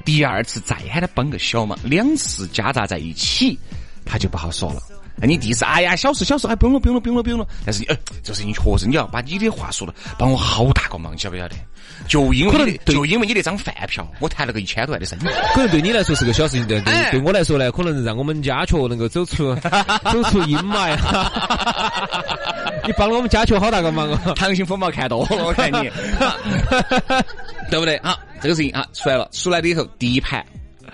[0.03, 3.57] 第二次再喊他帮个小忙，两次夹杂在一起，
[4.05, 4.81] 他就不好说了。
[5.21, 7.47] 你第一次，哎呀，小事小事，哎，不用了，不用了，不用了，不用了。
[7.65, 11.55] 但是你，呃，这事情确实你要把你的话说了，帮我好大个忙，晓不晓得？
[12.07, 15.23] 就因为就因为你那张饭票，我谈了个一千多万的生意。
[15.53, 19.55] 可能对你来说是个小事情，对对对我来说呢，可能让我们家雀能够走出
[20.11, 20.97] 走出阴霾。
[22.85, 24.21] 你帮了我们家雀好大个忙啊！
[24.35, 25.89] 溏心风暴看多了，我看你，
[27.69, 27.95] 对不对？
[27.97, 30.45] 啊，这个事情啊出来了，出来了以后，第一盘。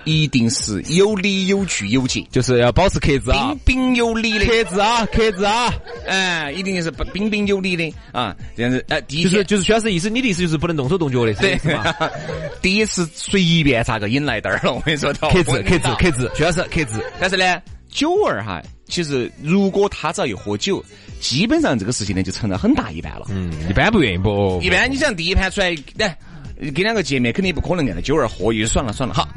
[0.04, 5.72] 一定是有理有据有节，就是要保持克制啊，彬彬有礼的克制啊，克制啊，
[6.06, 11.94] 哎，一定是彬彬有礼的啊，这样子，哎，第一就是就是徐老师意思，你的意思就是不能动手动脚的，对吧？
[12.60, 17.04] 第一次随便咋个引来单儿了， 我跟你说，克制克制克制，徐老师克制。
[17.20, 20.84] 但是呢，酒儿哈，其实如果他只要一喝酒，
[21.20, 23.26] 基本上这个事情呢就成了很大一半了。
[23.30, 24.60] 嗯，一般不愿意不？
[24.62, 26.16] 一般你想第一盘出来，来
[26.58, 29.28] 跟两个见面，肯定不可能按着酒儿喝，就算了算了，好。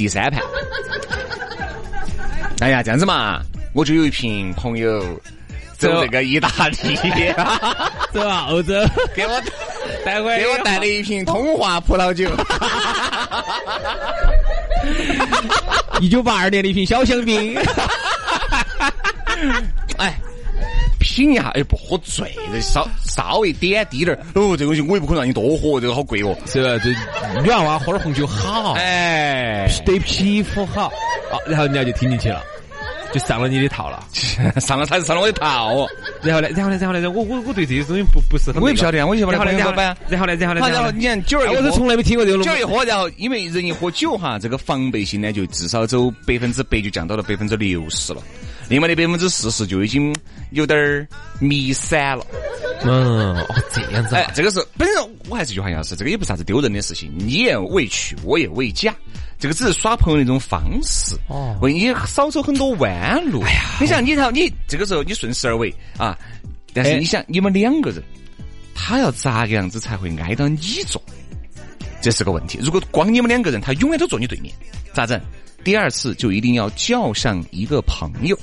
[0.00, 0.42] 第三盘，
[2.60, 3.42] 哎呀，这样子嘛，
[3.74, 5.02] 我就有一瓶朋友
[5.76, 6.96] 走这个意大利，
[8.10, 8.72] 走欧洲，
[9.14, 9.42] 给我
[10.02, 12.30] 带回给我带了一瓶通化葡萄酒，
[16.00, 17.54] 一九八二年的一瓶小香槟，
[19.98, 20.18] 哎。
[21.02, 24.20] 品一下，哎，不喝醉，稍稍微点低点儿。
[24.34, 26.36] 哦，这个东西我也不可能让你多喝，这个好贵哦。
[26.46, 26.78] 是吧？
[26.84, 26.90] 这
[27.40, 29.29] 女娃娃喝点红酒好，哎，
[29.84, 30.86] 对皮肤好。
[31.30, 32.42] 啊，然后人家就听进去了，
[33.12, 34.04] 就上了你的套了，
[34.60, 35.86] 上了他是上了我的套。
[36.22, 39.52] 然后呢，然后呢，然后呢，我我我对这些东西不不是很，我也不晓得，我也不晓得。
[39.52, 42.42] 然后呢，然后呢，然后呢，然后你看酒儿，我是从来没听过这种。
[42.42, 48.20] 酒一喝，然后因为人一喝酒哈，这个防备心呢就至少走百分之百就降到了百分之六十了。
[48.68, 50.14] 另外的百分之四十就已经
[50.50, 51.06] 有点儿
[51.40, 52.24] 弥散了。
[52.82, 54.14] 嗯，哦，这样子。
[54.14, 54.96] 哎，这个是本身
[55.28, 58.94] 我还是句话，要是这个也不是啥子丢人的事情，你也未娶，我也未假，
[59.40, 61.16] 这个只是耍朋友的一种方式。
[61.26, 63.40] 哦，为你少走很多弯路。
[63.42, 66.16] 哎呀，你想，你看，你这个时候你顺势而为啊，
[66.72, 68.00] 但是你想，你们两个人，
[68.74, 71.02] 他要咋个样子才会挨到你坐？
[72.00, 72.58] 这是个问题。
[72.62, 74.54] 如果光你们两个人，他永远都坐你对面，
[74.92, 75.20] 咋整？
[75.64, 78.38] 第二次就一定要叫上一个朋友。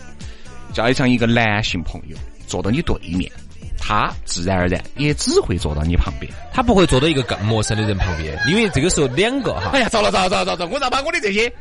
[0.73, 3.31] 叫上一个男性朋友坐到你对面，
[3.79, 9.71] 他自然而然也只会坐到你旁边，他不会坐到一个更陌生的人旁边，因为这个时候两个哈。
[9.73, 10.71] 哎呀，糟了糟了糟了糟了！
[10.71, 11.51] 我咋把我的这些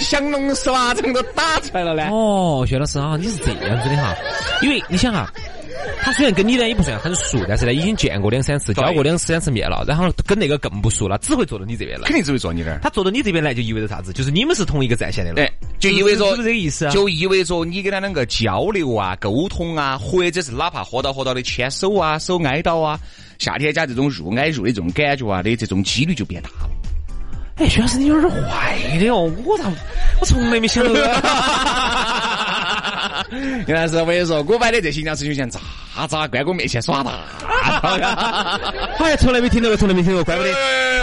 [0.00, 2.08] 降龙十八掌都打出来了呢？
[2.10, 4.14] 哦，薛老师啊，你是这样子的哈，
[4.62, 5.32] 因为你想哈。
[6.00, 12.78] 他虽然跟你呢也不算很熟，但是呢已经见过两三次，交过两三次面了，然后跟那个更不熟了，只会坐到你这边来，肯定只会坐你这儿。
[12.82, 14.12] 他坐到你这边来就意味着啥子？
[14.12, 15.42] 就是你们是同一个战线的了。
[15.42, 16.90] 哎，就意味着是不是这个意思啊？
[16.90, 22.98] 就意味着你跟他两个交流啊、沟通啊，或者是哪怕喝到喝到的牵手啊、手挨到啊，
[23.38, 26.70] 夏天加这种入挨入的这种感觉啊的这种几率就变大了。
[27.56, 29.64] 哎，徐老师你有点坏的哦，我咋
[30.20, 30.92] 我从来没想到。
[33.66, 35.60] 原来是我跟你说，我摆的这新疆事情像渣
[36.06, 37.12] 渣，关我面前耍大。
[38.98, 40.52] 哎，从来没听到过，从来没听过，怪不得，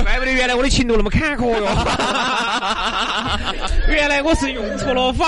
[0.03, 1.65] 怪不得原来我的情路那么坎坷哟。
[3.89, 5.27] 原来我是用错了方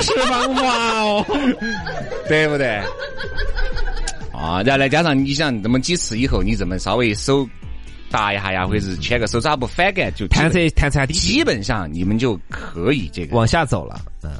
[0.00, 0.62] 式方法
[1.02, 1.24] 哦，
[2.28, 2.80] 对不对？
[4.32, 7.48] 啊，然后再加上你想这么几次以后，你这么稍微手
[8.10, 14.30] 打一下呀，或者是牵个手爪不反感，就弹车弹车基本上你们就可以这个往下走了，嗯，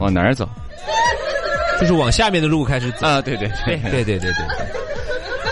[0.00, 0.48] 往哪儿走？
[1.80, 3.22] 就是往下面的路开始走啊！
[3.22, 4.44] 对对对对对对对。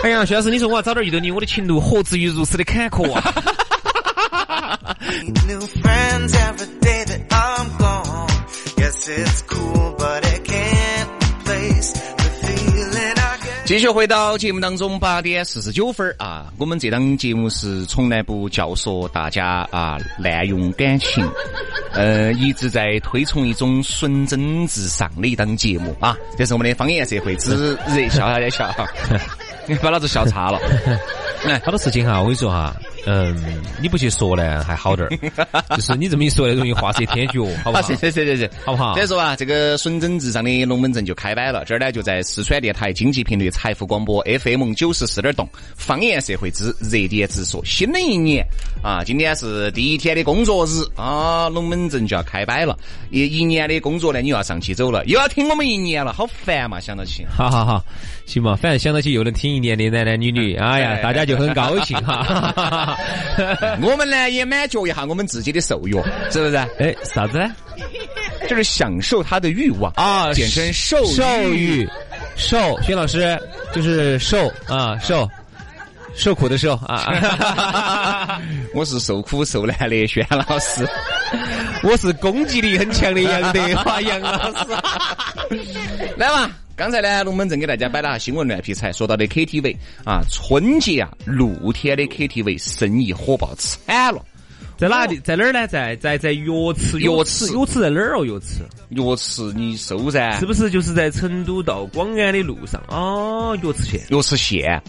[0.03, 3.33] 哎呀，徐老师，你说我要早点遇到你，我的情路何至于如此的坎坷啊！
[13.69, 16.51] 继续回到节目当中，八点四十九分啊！
[16.57, 21.23] 我们这档节目是从来不教唆大家啊滥用感情，
[21.93, 26.17] 呃，一直在推崇一种纯真至上的一档节目啊！
[26.35, 28.73] 这是我们的方言社会之热笑，大家笑，
[29.83, 30.59] 把老子笑岔了。
[31.45, 32.75] 来，好多事情哈，我跟你说哈，
[33.05, 33.35] 嗯，
[33.81, 35.17] 你不去说呢还好点儿，
[35.75, 37.81] 就是你这么一说呢，容易画蛇添脚，好不好？
[37.83, 38.93] 是是是是是，好不好？
[38.93, 47.63] 再说啊，这个顺诊至上的龙门阵就开摆了，这儿呢就在四川电台经济频率财富广播 FM 九十四点动，方言社会之热点直说。
[47.63, 48.45] 新的一年
[48.83, 52.77] 啊，今天是第一天的工作日啊，龙门阵就要开摆了。
[53.11, 56.79] 一一年的工作呢，你又要上去走了，又要听我们一年了，好烦嘛！
[56.79, 57.83] 想到起，好好好，
[58.29, 62.95] 行嘛，反正想到起又能听一年的男男女女， 哎呀，大家就很高兴哈。
[63.81, 65.93] 我们呢也满足一下我们自己的兽欲，
[66.29, 66.55] 是不是？
[66.79, 67.51] 哎，啥子呢？
[68.47, 71.89] 就是享受他的欲望啊，简称受受欲。
[72.35, 73.37] 受，薛老师
[73.73, 75.27] 就是受啊，受，
[76.15, 78.39] 受苦的受啊。
[78.73, 80.87] 我是受苦受难的薛老师，
[81.83, 84.69] 我是攻击力很强的杨德华杨老师。
[86.15, 86.49] 来嘛。
[86.79, 94.23] 刚才呢，龙门阵给大家摆了下新闻乱劈柴，说到的 KTV 啊，春节啊，露天的 KTV 生意火爆惨了，
[94.77, 95.19] 在哪里？
[95.19, 95.67] 在哪儿呢？
[95.67, 98.23] 在在在岳池，岳池，岳池在哪儿哦？
[98.23, 102.81] 岳池，岳池，你搜噻，是不是就是在成都到广安的路上？
[102.87, 104.81] 哦，岳池县，岳池县，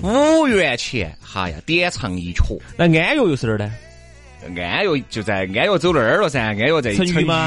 [0.00, 2.58] 五元钱，哈呀，点唱一曲。
[2.78, 3.70] 那安岳又是哪儿呢？
[4.56, 7.06] 安岳就在安岳走那儿了噻，安岳在成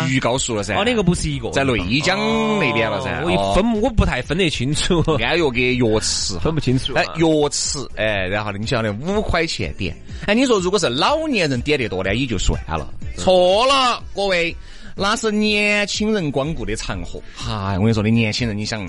[0.10, 0.76] 渝高速了噻。
[0.76, 2.18] 哦，那个不是一个，在内江
[2.60, 3.22] 那边了噻。
[3.24, 5.02] 我一分我不太分得清楚。
[5.24, 6.94] 安岳跟岳池分不清楚。
[6.94, 9.96] 哎，岳池，哎，然后呢，你晓得五块钱点。
[10.26, 12.88] 哎，你说如果是老年人点得多呢，也就算了。
[13.18, 14.56] 错了，各位，
[14.96, 17.22] 那是年轻人光顾的场合。
[17.36, 18.88] 嗨，我跟你说，的年轻人，你想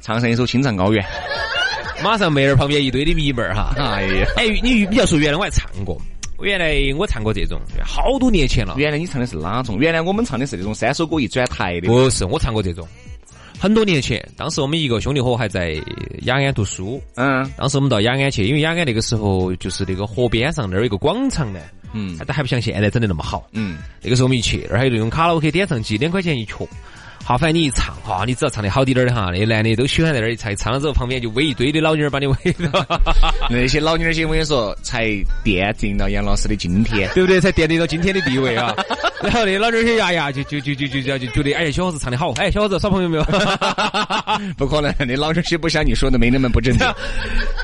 [0.00, 1.04] 唱上一首《青藏高原》，
[2.02, 3.74] 马上妹儿旁边一堆的迷妹儿哈。
[3.76, 6.00] 哎呀，哎，你比较说原来我还唱过。
[6.42, 8.74] 原来我唱过这种，好多年前了。
[8.78, 9.78] 原来你唱的是哪种？
[9.78, 11.88] 原来我们唱的是那种三首歌一转台的。
[11.88, 12.86] 不是，我唱过这种，
[13.58, 14.26] 很多年前。
[14.36, 15.80] 当时我们一个兄弟伙还在
[16.22, 17.00] 雅安读书。
[17.16, 17.48] 嗯。
[17.56, 21.60] 当时我们到雅安去，因为雅安那个时候就是那个河边上那儿有一个广场呢。
[21.92, 22.16] 嗯。
[22.26, 23.46] 但还不像现在整的那么好。
[23.52, 23.78] 嗯。
[24.02, 26.54] 那个时候我们一去，那儿还有那种卡拉 OK 点唱机，两块钱一曲。
[27.22, 32.68] 好，反正你一唱哈，你只要唱的好滴点儿的哈，那男的都喜欢在那儿一唱，唱了之后旁边就围一堆的老妞儿把你围着。
[33.48, 35.04] 那些老妞儿些，我跟你说，才
[35.44, 37.40] 奠定了杨老师的今天，对不对？
[37.40, 38.74] 才奠定了今天的地位啊。
[39.22, 43.24] 然后那老妞儿些呀呀，就就就就就就就觉得，哎，小伙子唱的好，哎，小伙子耍朋友没有？
[44.56, 46.92] 不可能，那老妞儿些不像你说的没那么不正常。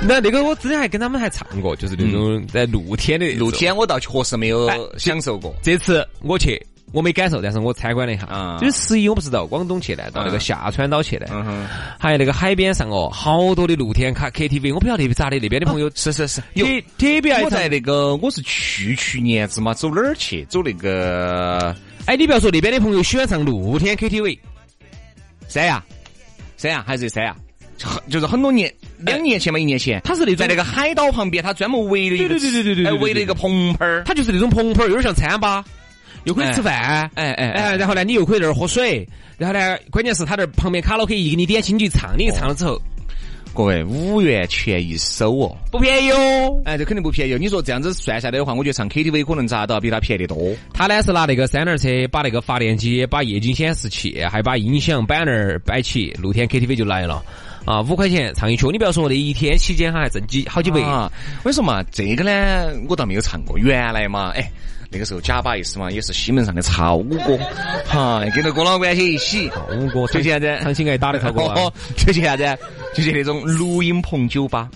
[0.07, 3.33] 那那个我之前还跟他们还唱过，就是那种在露天的。
[3.35, 5.53] 露天我倒确实没有享受过。
[5.61, 6.64] 这次我去。
[6.97, 8.27] 我没感受，但是我参观了一下。
[8.33, 11.27] 嗯，就是十一，我不是到广东去的，到那个下川岛去的。
[11.31, 11.67] 嗯哼。
[12.01, 16.65] 还有那个海边上哦，好多的露天卡 KTV，我不晓得咋的，那边的朋友是是是，特
[16.97, 17.43] 特别爱。
[17.43, 20.43] 我在那个，我是去去年子嘛，走哪儿去？
[20.47, 24.39] 走那个，哎，你不要说那边的朋友喜欢上露天 KTV，
[25.49, 25.85] 三亚，
[26.57, 27.37] 三亚还是三亚？
[28.09, 35.63] 就是很多年，两年前嘛，一年前，他是那种在那个海岛旁边，他专门围了一个，对对对对对对，围了一个棚棚儿，他就是那种棚棚儿，有点像餐吧。
[36.27, 39.09] 又可以吃饭，哎哎哎，然后呢，你又可以在那儿喝水，
[39.39, 42.81] 然后呢，关键是他那儿旁边卡拉 OK 一给你点心去唱，你一唱了之后，
[43.55, 47.37] 各位五元钱一首哦，不便宜哦，哎，这肯定不便宜。
[47.39, 50.53] 你说这样子算下来的话，我觉得唱 KTV 可能咋都要比他便宜得多。
[50.75, 57.23] 他呢是拿那个三轮车，把那个发电机、把液晶显示器，还把音响板那儿摆起，露天 KTV 就来了。
[57.65, 60.81] 啊，五块钱唱一曲，你不要说那一天期间哈，还挣几好几百。
[60.81, 61.11] 我
[61.45, 63.57] 跟你说嘛，这个呢，我倒没有唱过。
[63.57, 64.51] 原来嘛，哎。
[64.90, 67.38] 那个时候假巴意思嘛，也是西门上的超哥，
[67.87, 72.44] 哈，跟着郭老关系一起，五哥，就现在长期爱打的超哥，就去啥子？
[72.94, 74.68] 就去 那种录音棚酒吧。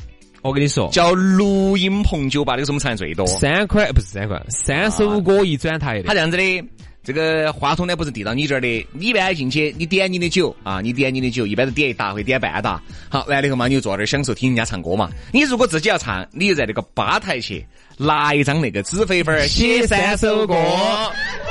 [0.43, 3.27] 我跟你说，叫录音棚酒吧，那个时候我们唱的最多。
[3.27, 6.05] 三块不是三块，三首歌一转台的。
[6.05, 6.65] 他这样子的，
[7.05, 12.83] 这个话筒呢不是递到你这儿的，你一般进去，你点你的酒啊，你点你的酒，一般都点一打，会点半打。
[13.11, 15.11] 好，完了以后嘛，你就坐那儿享受听人家唱歌嘛。
[15.31, 17.65] 你如果自己要唱，你就在那个吧台去。
[18.01, 20.55] 拿一张那个纸飞粉，写三首歌，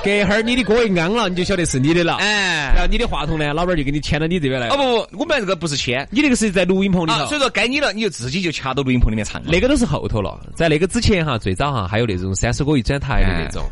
[0.03, 2.15] 隔会儿你的歌一安了，你就晓得是你的了。
[2.15, 4.67] 哎，然后你的话筒呢，老板就给你牵到你这边来。
[4.69, 4.75] 哦
[5.11, 7.23] 不不，我们这个不是牵，你那个是在录音棚里头。
[7.27, 9.39] 所以说该你了，你就自己就掐到录音棚里面唱。
[9.45, 13.63] 那个都是后头了，在那个之前哈，最早哈还有那种三首歌一转台的那种。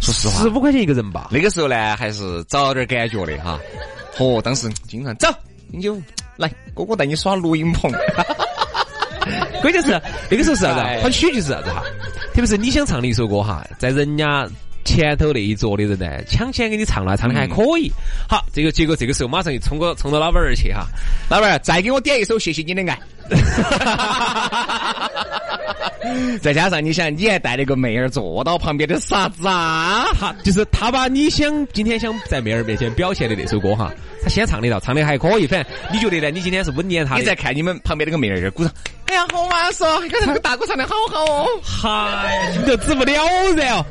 [0.00, 1.28] 说实话，十五块钱一个人吧。
[1.30, 3.56] 那个时候呢，还是找点感觉的哈。
[4.18, 5.28] 哦，当时经常走，
[5.70, 5.96] 你就
[6.36, 7.88] 来，哥哥带你耍录音棚。
[9.60, 11.00] 关键是那个时候是啥子？
[11.02, 11.82] 它曲就是啥子哈？
[12.34, 14.46] 特别是你想唱的一首歌哈，在人家
[14.84, 17.90] 前头那一桌的人呢，抢先给你唱了，唱的还可以。
[18.28, 20.86] 好，这个结果这个时候马上就冲过冲到老板儿去哈，
[21.28, 22.94] 老板儿再给我点一首《谢谢你的爱》。
[26.40, 30.06] 再加上你想，你还带了个妹儿坐到旁边的傻子啊？
[30.18, 33.90] 他就是他把你想今天想在妹儿面前表现的那首歌哈，
[34.22, 35.46] 他先唱的到，唱的还可以。
[35.46, 36.30] 反正你觉得呢？
[36.30, 38.72] 你今天是稳撵他你再看你们旁边那个妹儿在鼓掌，
[39.06, 39.84] 哎呀，好玩嗦！
[40.08, 41.48] 刚才那个大哥唱的好好哦。
[41.62, 43.24] 嗨，你就止不了
[43.56, 43.84] 然哦。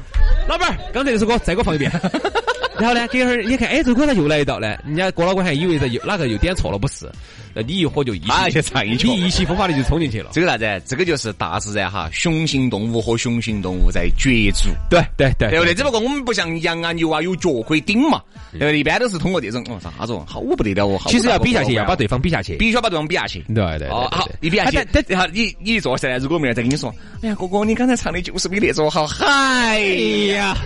[0.48, 1.92] 老板儿，刚才那首歌再给我放一遍。
[2.80, 4.78] 然后呢，隔会儿你看，哎，这歌他又来一道呢。
[4.86, 7.10] 人家郭老倌还以为在又哪个又点错了，不是？
[7.56, 10.32] 那你一火就一起去唱一曲，你意气风发的就冲进去了。
[10.34, 10.82] 这个啥子？
[10.86, 14.70] 这个就是大自然哈，雄性动物和雄性动物在角逐。
[14.90, 15.74] 对对对，对不对？
[15.74, 18.80] 只不过我们不像羊啊牛啊有脚可以顶嘛，对不对？
[18.80, 21.00] 一般都是通过这种哦啥子哦，好不得了哦。
[21.08, 23.40] 其实要比下去，要把对方比下去，必须要把对方比下去。
[23.54, 24.84] 对对哦，好，你比下去。
[24.92, 29.08] 等好，你你一坐下来，如果明儿再跟你说，哎呀哥哥，你刚才唱的就是比那种好。
[29.08, 30.58] 嗨呀，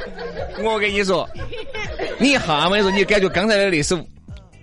[0.63, 1.29] 我跟你说，
[2.17, 4.03] 你一下我跟你说，你感觉刚才的那首。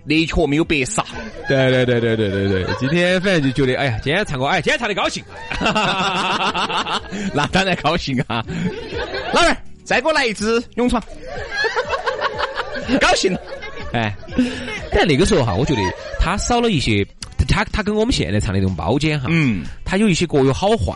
[0.07, 1.05] 那确没有白杀。
[1.49, 5.23] 对对对对对对对，今天反正就觉得，哎呀，今天唱歌，哎，今天唱的高兴，
[7.35, 8.45] 那当然高兴啊！
[9.33, 11.03] 老妹儿，再给我来一支勇闯，
[13.01, 13.41] 高兴了。
[13.93, 14.15] 哎，
[14.93, 15.81] 但那个时候哈，我觉得
[16.19, 17.07] 他少了一些，
[17.49, 20.95] 他他跟我们现在唱的那种包间哈，嗯，他有一些各有好坏，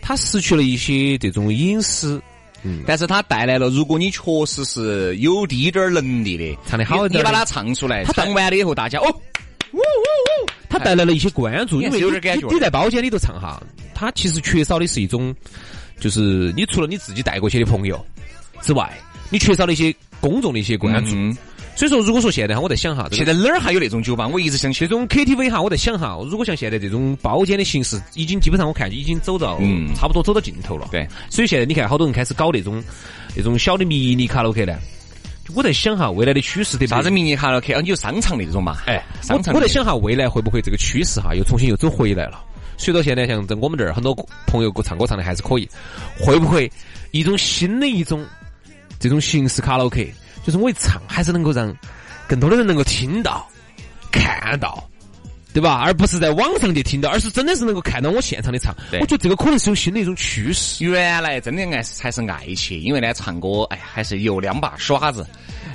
[0.00, 2.20] 他失去了一些这种隐私。
[2.62, 9.06] 嗯，但是他带来了，如果你确实是有滴点儿能力的，唱的好你把它唱出来，他唱完了以后，大家哦，
[9.72, 12.48] 呜呜呜，他带来了一些关注，因为有点感觉。
[12.48, 13.62] 你在包间里头唱哈，
[13.94, 15.34] 他其实缺少的是一种，
[16.00, 18.04] 就是你除了你自己带过去的朋友
[18.60, 18.92] 之外，
[19.30, 21.16] 你缺少了一些公众的一些关注。
[21.78, 24.26] 所以说，如果说现在哈，我在想哈，现在哪儿还有那种酒吧？
[24.26, 29.60] 我一直想去这种 KTV 哈，我在想哈，如果像现在这种包间的形式，已经基本上我看已经走到
[29.94, 30.88] 差不多走到尽头了。
[30.90, 32.82] 对，所以现在你看，好多人开始搞那种
[33.36, 34.76] 那种小的迷你卡拉 OK 呢。
[35.54, 37.80] 我在想哈，未来的趋势得啥子迷你卡拉 OK 啊？
[37.80, 38.78] 你有商场那种嘛？
[38.86, 39.54] 哎，商场。
[39.54, 42.42] 我在想哈，未来会不会这个趋势哈，又重新又走回来了？
[42.76, 44.12] 随着现在像在我们这儿很多
[44.48, 45.68] 朋友唱歌唱的还是可以，
[46.18, 46.68] 会不会
[47.12, 48.26] 一种新的一种
[48.98, 50.12] 这种形式卡拉 OK，
[50.44, 51.74] 就是我一唱还是能够让。
[52.28, 53.48] 更多的人能够听到、
[54.12, 54.86] 看到，
[55.58, 55.82] 对吧？
[55.84, 58.72] 而不是在网上去听到，而是真的是能够看到我现场的唱。
[59.00, 60.84] 我觉得这个可能是有新的一种趋势。
[60.84, 65.26] 原来真的爱才是爱情，因为呢，唱歌哎呀，还是有两把刷子。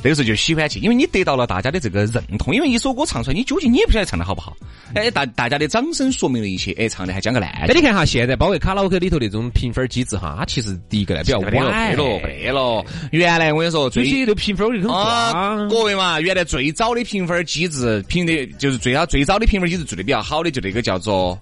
[0.02, 2.54] 那个时候就喜欢去，因为你得到了大家的这个认同。
[2.54, 4.56] 因为一首歌唱出来，你究竟你也不晓得唱的好不好。
[4.96, 6.74] 哎，大大家的掌声说明了一切。
[6.78, 7.50] 哎，唱的还讲个烂。
[7.68, 12.86] 那，你看哈，现在包括卡拉 OK 里头那种评分机制哈，它其实第一个呢比较歪了，歪了。
[13.12, 21.40] 原来我跟你说，最些的评分就很啊，各位嘛，原来最早的评分机制评的，就是最好最早的评分机制做的比较好的，就那个叫做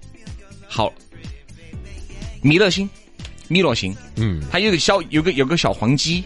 [0.68, 0.92] 好
[2.42, 2.90] 米乐星，
[3.50, 6.24] 米乐星，嗯，它有个小有个有个小黄鸡。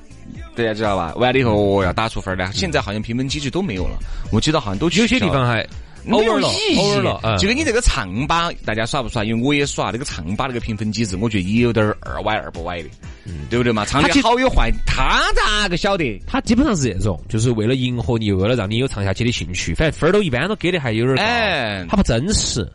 [0.55, 1.13] 大家知道吧？
[1.15, 3.97] 完了以后要打出分儿现在好像评分机制都没有了，
[4.31, 5.67] 我记得好像都有些地方还
[6.11, 6.47] 偶尔了，
[6.77, 7.37] 偶尔了。
[7.37, 9.23] 就跟你这个唱吧，大家耍不耍？
[9.23, 12.89] 因为我也耍那个唱吧那个评分机制，我觉得也有点二歪二不歪的，
[13.49, 13.85] 对不对嘛？
[13.85, 16.21] 唱的好有坏，他咋个晓得？
[16.27, 19.73] 他基本上是这种，就是为了迎合你，为了让你有唱下去的兴趣。
[19.73, 21.17] 反正分儿都一般都给的还有点
[21.87, 22.67] 高，他不真实。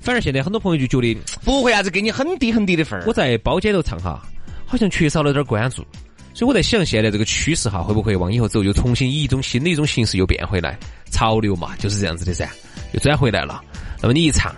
[0.00, 3.04] 反而现在很多朋友就觉得不会啥子给你很低很低的分儿。
[3.06, 4.22] 我在包间头唱哈，
[4.64, 5.84] 好像缺少了点关注。
[6.32, 10.78] 所以我在想，现在这个趋势哈，会不会往以后走，又重新以一种新的一种形式又变回来？
[11.10, 12.46] 潮流嘛，就是这样子的噻，
[12.92, 13.62] 又转回来了。
[14.00, 14.54] 那么你一唱，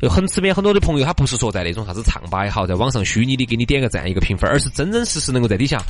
[0.00, 5.80] 有很身边很多的朋友，他不是说在那种啥子唱吧也好，在网上虚拟的给你点个赞一个评分，而是真真实实能够在底下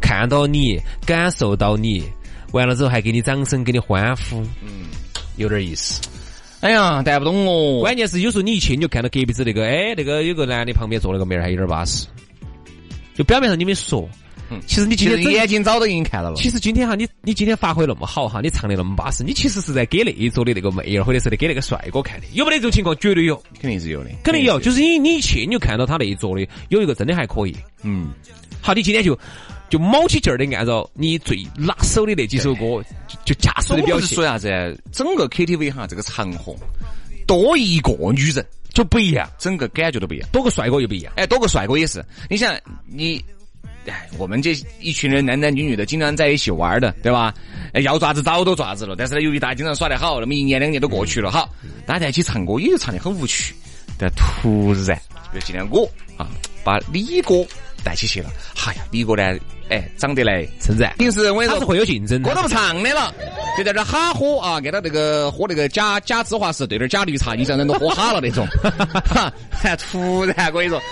[0.00, 2.04] 看到你，感受到你，
[2.52, 4.86] 完了之后还给你掌声，给你欢呼，嗯，
[5.36, 6.00] 有点意思。
[6.60, 7.80] 哎呀，带不懂哦。
[7.80, 12.06] 关键是有时候你一去，你就看到隔壁子那个，哎，那个有个男的旁边坐了个妹儿，还有点巴适。
[13.14, 14.08] 就表面上你没说。
[14.48, 16.36] 嗯，其实你今天眼睛早都已经看到了。
[16.36, 22.26] 其实今天哈，你你今天发挥那么好哈，你唱的那么巴适，你其实是在给那一桌的那个妹儿，或者是给那个帅哥看的。
[22.32, 22.96] 有没得这种情况？
[22.98, 24.60] 绝对有，肯定是有的，肯定有。
[24.60, 27.56] 就是你你一去，你就看到他那一桌的有一个真的还可以。
[27.82, 28.10] 嗯，
[28.60, 29.18] 好，你今天就
[29.68, 32.80] 就卯起劲儿的按照你最拿手的那几首歌，
[33.24, 34.08] 就驾驶的表现。
[34.08, 34.80] 说啥子？
[34.92, 36.54] 整个 KTV 哈，这个场合
[37.26, 40.28] 多一个女人就不一样，整个感觉都不一样。
[40.30, 41.12] 多个帅哥又不一样。
[41.16, 42.04] 哎，多个帅哥也是。
[42.30, 43.20] 你想你。
[43.86, 47.32] 哎，我们这一群人男男女女的，经常在一起玩的，对吧？
[47.82, 51.48] 要爪子早都爪子了，但是呢，由于大家经常耍得好，那么一年两年都过去了，哈，
[51.86, 53.54] 大家在一起唱歌也就唱得很无趣。
[53.98, 54.98] 但突然，
[55.30, 56.28] 比如今天我啊，
[56.64, 57.46] 把李哥
[57.84, 58.30] 带起去了，
[58.66, 60.94] 哎呀，李哥呢，哎，长得来称赞。
[60.98, 63.14] 平时我跟你说，是会有竞争，歌都不唱的了，
[63.56, 68.46] 就在这哈喝啊，给他那个喝那个假假芝华士兑点假绿茶，你想人都喝哈了那种。
[69.04, 69.32] 哈，
[69.76, 70.82] 突然我跟你说，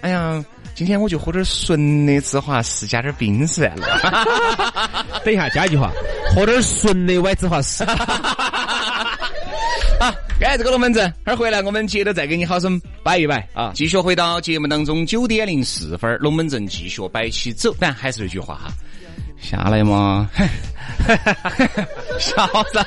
[0.00, 0.44] 哎呀。
[0.74, 3.86] 今天我就喝点纯的芝华士，加点冰算了。
[5.24, 5.92] 等一下，加一句话，
[6.34, 7.84] 喝点纯的歪芝华士。
[10.00, 10.10] 好，
[10.40, 13.70] 感谢这个龙门阵，会儿回来我们接着再给你好生摆一摆啊。
[13.74, 17.72] 继续回到节目当中，九点零四分，龙门阵继续摆起走。
[17.78, 18.72] 但还是那句话哈，
[19.40, 20.28] 下来嘛，
[22.18, 22.84] 小子，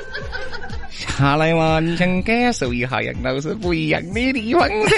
[0.90, 4.98] 下来嘛，你想感受一下杨老师不一样的地方噻。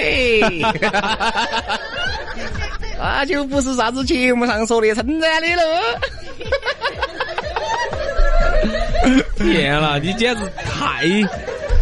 [3.00, 6.00] 那就不是啥子节目上说的称赞的了。
[9.38, 11.06] 天了，你简直太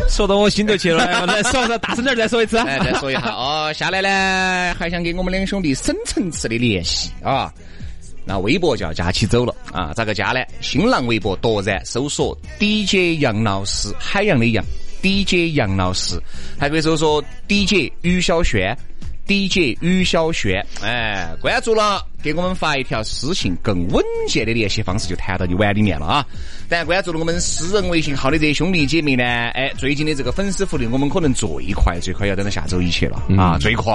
[0.09, 1.25] 说到我心头去了！
[1.25, 2.57] 来说说，大声点，再说一次。
[2.57, 3.73] 来，再说一下哦。
[3.73, 7.51] 下来呢，还想给我们两兄弟深层次的联系啊。
[8.25, 9.93] 那微博就要加起走了啊！
[9.95, 10.43] 咋个加呢？
[10.59, 14.63] 新浪微博夺然搜索 DJ 杨老师，海洋的洋
[15.01, 16.19] ，DJ 杨老师，
[16.59, 18.75] 还可以搜索 DJ 于小轩。
[19.27, 26.25] DJ 于小轩，哎，关注了，给我们发一条私信，更稳健的联系方式就谈到你碗里面了啊！
[26.69, 33.93] 但关注了我们私人微信号的这些兄弟姐妹呢，哎，最近的这个粉丝福利，我们可能最快最快要等到下周一去了啊，最快，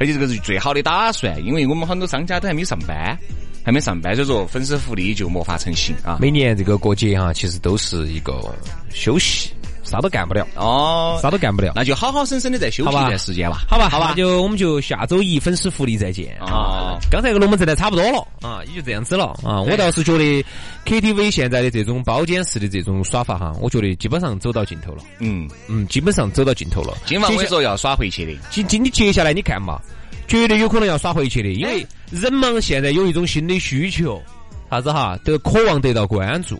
[0.00, 3.16] 而且这个是最好的打算，因为我们很多商家都还没上班，
[3.64, 6.18] 还没上班，所以说粉丝福利就没法成型啊。
[6.20, 8.52] 每年这个过节哈，其实都是一个
[8.92, 9.50] 休息。
[9.90, 16.96] 啥都干不了哦，啥都干不了，那就好好生生的再休息一段时间吧，好吧，好吧，就我们就下周一粉丝福利再见啊！
[17.10, 19.60] 刚才个龙门阵的差不多了啊，也就这样子了啊！
[19.60, 20.44] 我倒是觉得
[20.86, 25.02] KTV 现在的这种包间式的这种耍法哈，我觉得基本上走到尽头了。
[25.18, 26.96] 嗯嗯，基本上走到尽头了。
[27.04, 29.80] 今晚我说要耍回去的，今今你接下来你看嘛，
[30.28, 34.22] 绝对有可能要耍回去的，因为人嘛现在有一种新的需求，
[34.70, 36.58] 啥子哈，都渴望得到关注。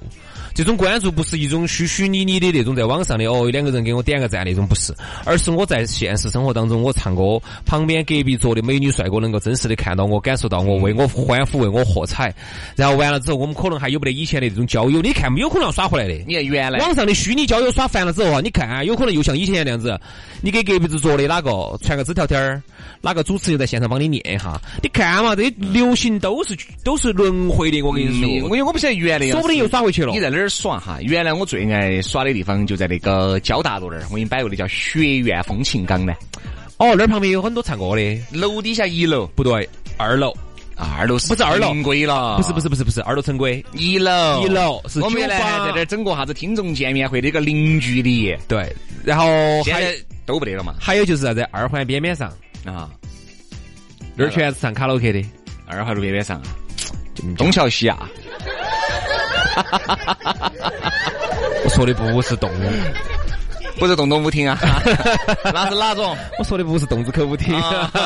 [0.53, 4.93] 这种关注不是一种虚虚拟拟的那种在网上的哦，两个人给我点个赞那种不是，
[5.25, 12.35] 而是我在现实生活当中我唱歌，旁边隔壁桌的美女帅哥能够真实的看到我，感受到我，为我欢呼，为我喝彩。
[12.75, 16.15] 然后完了之后，我们可能还有不得以前的这种交友，你看没有可能要耍回来的。
[16.27, 19.99] 你看原来网上的虚拟交友耍烦了之后啊，你看有可能又像以前那样子，
[20.43, 22.61] 你给隔壁子坐的哪个传个纸条条儿，
[23.01, 30.13] 哪个主持人在现场帮你念一下，你看嘛，这些流行都是都是轮回的，我跟你说，因为我不晓得原来，说不定又耍回去了。
[30.13, 30.99] 你在哪儿耍哈？
[31.03, 36.13] 原来我最爱耍的地方就在那个交大路那儿，我给你摆个的叫学院风情港呢。
[36.79, 40.33] 哦，那儿旁边有很多唱歌的，楼底下一楼不对，二楼，
[40.77, 48.75] 二楼是不是二楼成规了，不是不是不是不是二楼成规，一楼一楼是我们来在这儿整个啥子听众见面会的一个零距离，对，
[49.05, 49.27] 然后
[49.63, 49.95] 现在
[50.25, 50.75] 都不得了嘛。
[50.81, 52.33] 还有就是啥子二环边边上
[52.65, 52.89] 啊，
[54.17, 55.23] 那儿全是唱卡拉 OK 的，
[55.67, 56.41] 二环路边边上，
[57.37, 58.09] 东桥西啊。
[61.63, 62.71] 我说的不是动物，
[63.79, 64.59] 不是洞洞舞厅啊，
[65.53, 66.17] 那是哪种？
[66.39, 67.55] 我说的不是洞子口舞厅。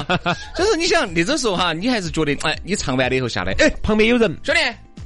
[0.57, 4.61] 就是你想那种时候哈，你还是觉得哎，你唱完了以后下来，哎，旁边有人，兄弟，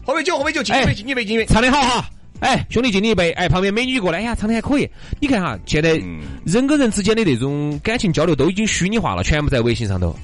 [0.04, 2.08] 喝杯酒，喝杯酒，敬一杯，敬一杯，敬一杯，唱的好哈。
[2.40, 3.32] 哎，兄弟敬你一杯。
[3.32, 4.88] 哎，旁边美女过来，哎呀，唱的还可以。
[5.20, 6.00] 你看哈，现在
[6.44, 10.16] 人跟人之间的那种感情交流都已经虚拟化了，全部在微信上头，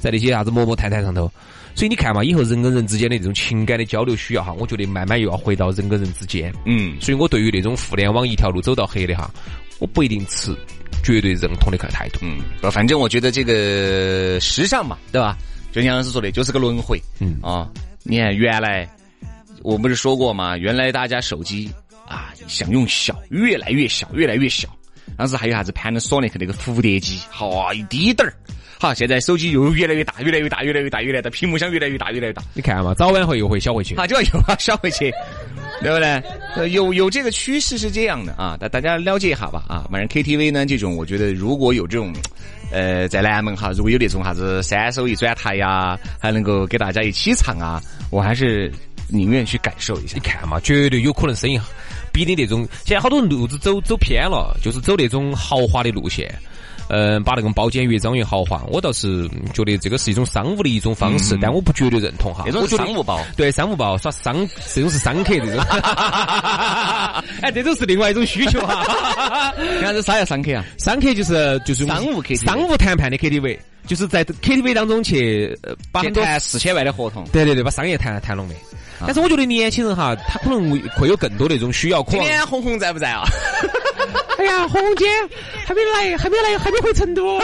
[0.00, 1.30] 在那些啥子陌陌、探探上头。
[1.76, 6.50] 所以你看嘛，以后人跟人之间的这种情感的交流需要哈，我觉得慢慢又要回到人跟人之间。
[6.64, 9.30] 嗯，所以我对于那种互联网一条路走到黑的哈，
[9.78, 10.56] 我不一定持
[11.04, 12.20] 绝对认同的个态度。
[12.22, 12.38] 嗯，
[12.72, 15.36] 反正我觉得这个时尚嘛，对吧？
[15.70, 16.98] 就像老师说的，就是个轮回。
[17.20, 17.68] 嗯啊，
[18.04, 18.88] 你看原来
[19.62, 20.56] 我不是说过嘛？
[20.56, 21.70] 原来大家手机
[22.08, 24.66] 啊，想用小，越来越小，越来越小。
[25.18, 28.32] 当时还有啥子 Panasonic 那个蝴蝶机，好一滴点儿。
[28.78, 32.42] 好，现在手机又越来越大，越来越大，越来越大，越来越大，屏幕箱越来越大，越来越大。
[32.52, 33.94] 你看嘛，早晚会又会小回去。
[33.94, 35.10] 啊，就要又要小回去，
[35.82, 36.22] 对不对？
[36.56, 39.86] 呃有有这个趋势是这样的啊，大大家了解一下吧啊。
[39.90, 42.12] 反正 KTV 呢，这种我觉得如果有这种，
[42.70, 48.70] 呃，在南门哈，如果有那种啥子三手一转台呀，还能够给大家一起唱啊，我还是
[49.08, 50.14] 宁愿去感受一下。
[50.16, 51.58] 你看嘛，绝对有可能生意
[52.12, 56.30] 比你那种现在好多路子走走偏了，就是走那种豪华的路线。
[56.88, 62.44] 嗯，把那个包间越装越豪华，我倒是觉得这个是一种商务的一种方式，但我不绝对认同哈。
[62.46, 65.64] 这种商务包，对商务包耍商，这种是商客这种。
[67.42, 69.52] 哎，这种是另外一种需求哈。
[69.80, 70.64] 看这啥叫商客啊？
[70.78, 75.58] 商客就是就是商务 KTV，商务谈判的 KTV，就是在 KTV 当中去
[75.90, 77.24] 把很多谈四千万的合同。
[77.32, 78.54] 对对对，把商业谈谈拢的。
[79.00, 82.02] 但是我觉得年轻人哈，他可能会有更多那种需要。
[82.04, 83.24] 今天红红在不在啊？
[84.38, 85.06] 哎呀，红红姐
[85.66, 87.38] 还没来，还没来，还没回成都。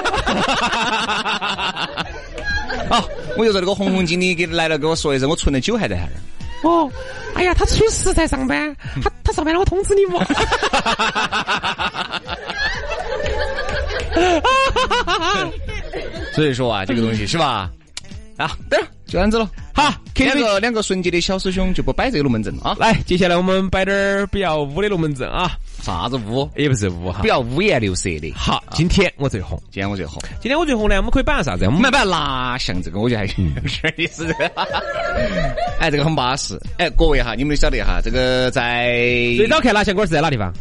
[2.89, 6.11] 好， 我就说那个红红经理给来了，跟我说一声，我存的酒还在那儿。
[6.63, 6.91] 哦，
[7.35, 10.19] 哎呀，他初十在上班，他他上班了，我通知你不？
[16.35, 17.71] 所以说啊，这个东西是吧？
[18.43, 19.93] 啊，对了，就这样子了，好。
[20.15, 22.77] 两个两个纯洁的小师兄就不摆这个龙门阵了啊。
[22.79, 25.51] 来，接下来我们摆点儿比较污的龙门阵啊。
[25.81, 26.49] 啥子污？
[26.55, 28.33] 也不是污哈，比较五颜六色的。
[28.37, 30.23] 好，今天我最红，今天我最红。
[30.41, 31.65] 今天我最红呢，我们可以摆啥子？
[31.65, 34.31] 我们摆蜡像这个，我觉得还 有点意思。
[35.81, 36.57] 哎，这个很巴适。
[36.79, 38.93] 哎，各位哈，你们晓得哈，这个在
[39.37, 40.53] 最早看蜡像馆是在哪地方？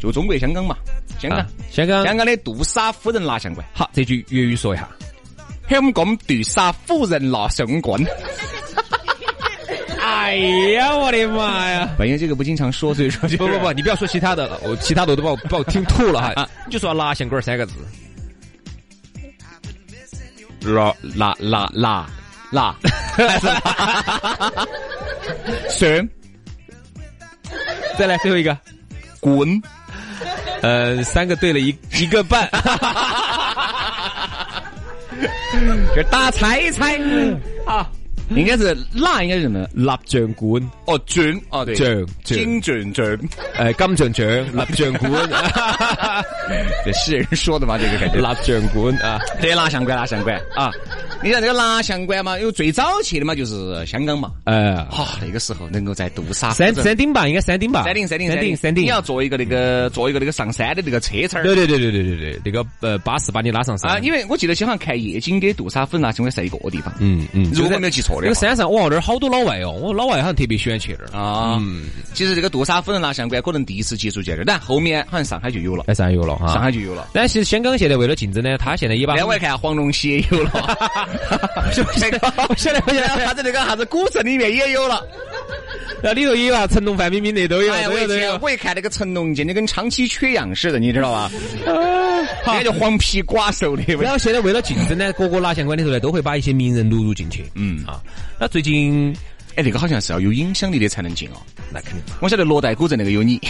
[0.00, 0.76] 就中国香港嘛，
[1.20, 3.64] 香港，香港，香港的杜莎夫人蜡像馆。
[3.72, 4.88] 好，这句粤语说一下。
[5.72, 7.98] 香港杜莎夫人蜡像馆。
[10.02, 10.34] 哎
[10.76, 11.88] 呀，我的妈呀！
[12.00, 16.46] 因为这个不经常说，所以说不不不， 你不要说其他的了，我其他的我都把我把我听吐了哈。
[16.66, 17.72] 你就说蜡像馆三个字。
[20.60, 22.06] 蜡蜡蜡蜡
[22.50, 22.76] 蜡，
[25.70, 26.06] 是。
[27.98, 28.54] 再来最后一个，
[29.20, 29.62] 滚。
[30.60, 32.46] 呃，三个对了一一个半。
[35.94, 36.98] 就打猜猜
[37.66, 37.90] 啊，
[38.36, 39.22] 应该是哪？
[39.22, 39.66] 应该是什么？
[39.74, 43.18] 蜡像馆哦，像哦对，像金像像，
[43.56, 45.12] 哎，金像像蜡像馆，
[46.84, 47.78] 这是人说的嘛？
[47.78, 50.70] 这个感觉蜡像馆啊，对，蜡像馆，蜡像馆啊。
[51.24, 54.32] 你看这个蜡像馆嘛，有最早去的嘛，就是香港嘛。
[54.44, 57.84] 哎，哈，那个时候能够在杜莎山山顶吧，应该山顶吧。
[57.84, 58.82] 山顶，山顶，山顶，山顶。
[58.84, 61.44] 你要坐一个那个，坐一个那个上山的那个车车儿。
[61.44, 63.92] 对对对对对对对，那个呃巴士把你拉上山。
[63.92, 66.92] 啊，因为我记得好像看夜景跟杜莎夫人蜡像馆是一个地方。
[66.98, 67.50] 嗯嗯。
[67.54, 68.28] 如果没有记错的。
[68.28, 71.20] 那个山上哇，那儿好多老外哦，我老外好像特别喜欢去那儿。
[71.20, 71.58] 啊。
[71.60, 71.84] 嗯。
[72.14, 75.84] 其实这个杜莎夫人蜡像馆可能第一次接触见这儿，但后面好像上海就有了。
[75.88, 76.46] 哎，上海有了哈。
[76.52, 77.08] 上海就有了。
[77.12, 79.14] 但其实香港现在为了竞争呢，他现在也把。
[79.16, 80.50] 另外看黄龙溪也有了。
[82.00, 85.04] 那个，我晓得，我晓得，他在那个啥子古镇里面也有了，
[86.02, 88.40] 那里头也有啊，成龙、范冰冰那都有，哎，我以前。
[88.40, 91.30] 我一看那个成龙，简直跟长期缺氧似的，你知道吧？
[92.44, 93.82] 好，就黄皮寡瘦的。
[93.94, 97.44] 然后现在为了竞争呢，各个蜡像馆里头呢，都会把一些名人录入进去。
[97.54, 98.02] 嗯啊，
[98.38, 99.14] 那最近，
[99.54, 101.36] 哎，那个好像是要有影响力的才能进哦。
[101.72, 102.02] 那肯定。
[102.20, 103.40] 我晓得罗带古镇那个有你。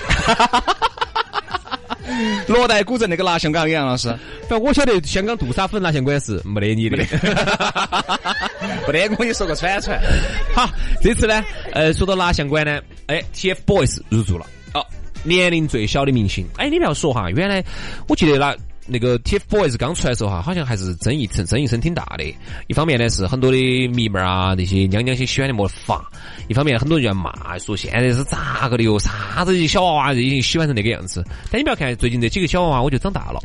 [2.46, 4.08] 罗带古镇那个蜡像馆杨老师，
[4.48, 6.96] 反正我晓得香港杜莎夫人蜡像馆是没得你的，
[8.86, 10.00] 没得我跟你说个串串。
[10.54, 10.68] 好，
[11.00, 14.84] 这次呢，呃，说到蜡像馆呢，哎，TFBOYS 入驻了，哦，
[15.22, 17.64] 年龄最小的明星，哎，你不要说哈，原来
[18.08, 18.56] 我记得那。
[18.86, 22.24] 那个 TFBOYS 刚出来的时候哈，好像还是争议争争议声挺大的。
[22.66, 23.56] 一方面呢是很多的
[23.88, 26.02] 迷妹啊，那些娘娘些喜欢的没法；
[26.48, 28.98] 一方面很多人要骂，说现在是咋个的哟？
[28.98, 31.24] 啥子小娃娃已经喜欢成那个样子？
[31.50, 33.40] 但你不要看最近这几个小娃娃，我就长大了。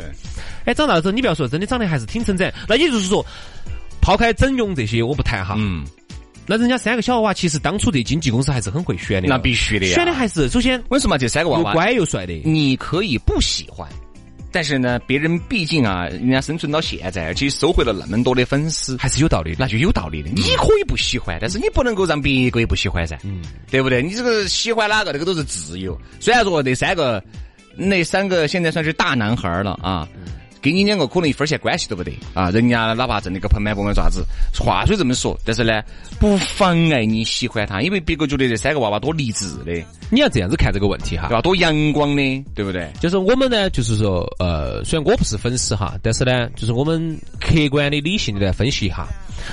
[0.65, 2.51] 哎，长大了之后，你不要说，真的长得还是挺成长。
[2.67, 3.25] 那也就是说，
[4.01, 5.55] 抛开整容这些，我不谈哈。
[5.57, 5.85] 嗯。
[6.49, 9.27] 那人家三个小娃娃，其实当初这经纪公司还是很会选的。
[9.27, 9.93] 那必须的呀。
[9.95, 12.33] 选的还是首先，为什么这三个娃娃又乖又帅的？
[12.45, 13.87] 你可以不喜欢。
[14.57, 20.31] 但是呢，别人毕竟啊，人家生存到现在，而且收回了那么多的粉丝，还是有道理，那就有道理的。
[20.31, 23.39] 你可以不喜欢，但是你不能够让别个也不喜欢噻，嗯，
[23.69, 24.01] 对不对？
[24.01, 25.95] 你这个喜欢哪个，这个都是自由。
[26.19, 27.23] 虽然说那三个，
[27.75, 30.09] 那三个现在算是大男孩了啊。
[30.59, 32.49] 跟你两个可能一分钱关系都不得啊！
[32.49, 34.25] 人家哪怕挣那个盆满钵满爪子，
[34.59, 35.83] 话虽这么说，但是呢，
[36.19, 39.85] 不妨碍你喜欢他，因为别个觉得这三个娃娃多励志的。
[40.09, 41.41] 你要这样子看这个问题哈，对吧？
[41.41, 42.89] 多阳光的，对不对？
[42.99, 49.07] 就是我们呢，就是说，呃，虽然我不是粉丝哈，但是呢，就是我们客观的、理性的来分析一下。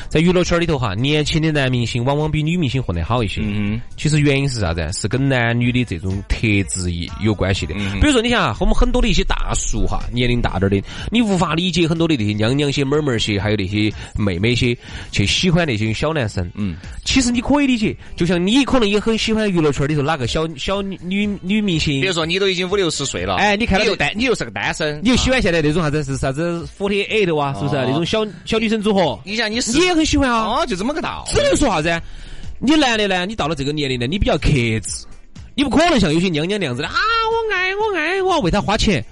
[0.08, 3.42] 在娱乐圈里头哈，年轻的男明星往往比女明星混得好一些。
[3.44, 4.88] 嗯，其实原因是啥子？
[4.92, 6.38] 是跟男女的这种特
[6.70, 6.90] 质
[7.20, 7.74] 有关系的。
[7.74, 10.82] 比如说，你想啊，我们很多的一些大叔哈，年龄大点的，
[11.12, 14.76] 你无法理解很多的那些娘娘些、妹妹些，还有那些妹妹些
[15.12, 16.50] 去喜欢那些小男生。
[16.54, 20.98] 嗯，其实你可以理解，就像你可能也很喜欢娱乐圈里头哪个小小女
[21.42, 22.00] 女明星。
[22.00, 29.18] 比如说，你都已经五六十岁了，哎，你看到又单，你又是个单身，你又喜欢现在那种啥子是啥子 forty eight 哇，是不是那种小小女生组合？
[29.24, 29.72] 你想，你是。
[29.72, 32.00] 你也很喜欢啊，哦，就这么个道只能说啥子？
[32.58, 33.26] 你男的呢？
[33.26, 35.04] 你到了这个年龄呢，你比较克制，
[35.54, 36.94] 你不可能像有些娘娘那样子的啊！
[36.94, 39.04] 我爱我爱，我要为他花钱，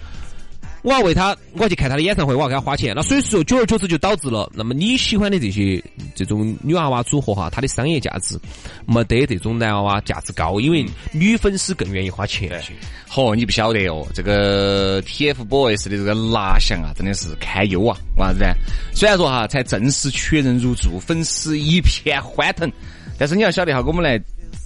[0.83, 2.93] 我要为他，我要去看他的演唱会，我要给他花钱。
[2.95, 5.83] 那所以说，久而久之就导致了，那么你喜欢的这些
[6.15, 8.37] 这种女娃娃组合哈，它的商业价值
[8.85, 12.61] 没得这种男娃娃价值高，因为女粉丝更愿意花钱。
[13.09, 17.97] 嚯，你不晓得哦，这个 TFBOYS 的这个蜡像啊，真的是堪忧啊！
[18.17, 18.55] 为啥子呢？
[18.93, 22.71] 虽然说哈，才正式确认入驻，粉丝一片欢腾，
[23.17, 24.21] 但是你要晓得哈，我们来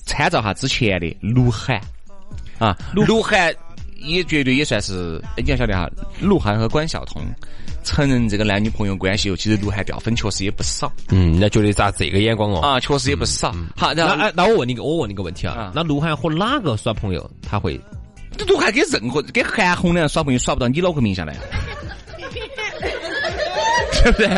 [0.07, 1.79] 参照哈之前的鹿晗
[2.59, 3.55] 啊，鹿晗
[3.99, 5.89] 也绝对也算是，你要晓得哈，
[6.21, 7.23] 鹿晗和关晓彤
[7.85, 10.93] 承认这个男女朋友关系后，其实鹿晗掉粉确实也不少。
[11.11, 12.61] 嗯，那觉得咋这个眼光哦？
[12.61, 13.55] 啊，确实也不少。
[13.77, 17.81] 好，那那那我问你个，我问你个问题啊，那鹿晗和哪个耍朋友他会？
[18.39, 21.35] 你都还跟任何跟韩红两人耍朋友耍不到你脑壳名下来，
[24.03, 24.29] 对不对？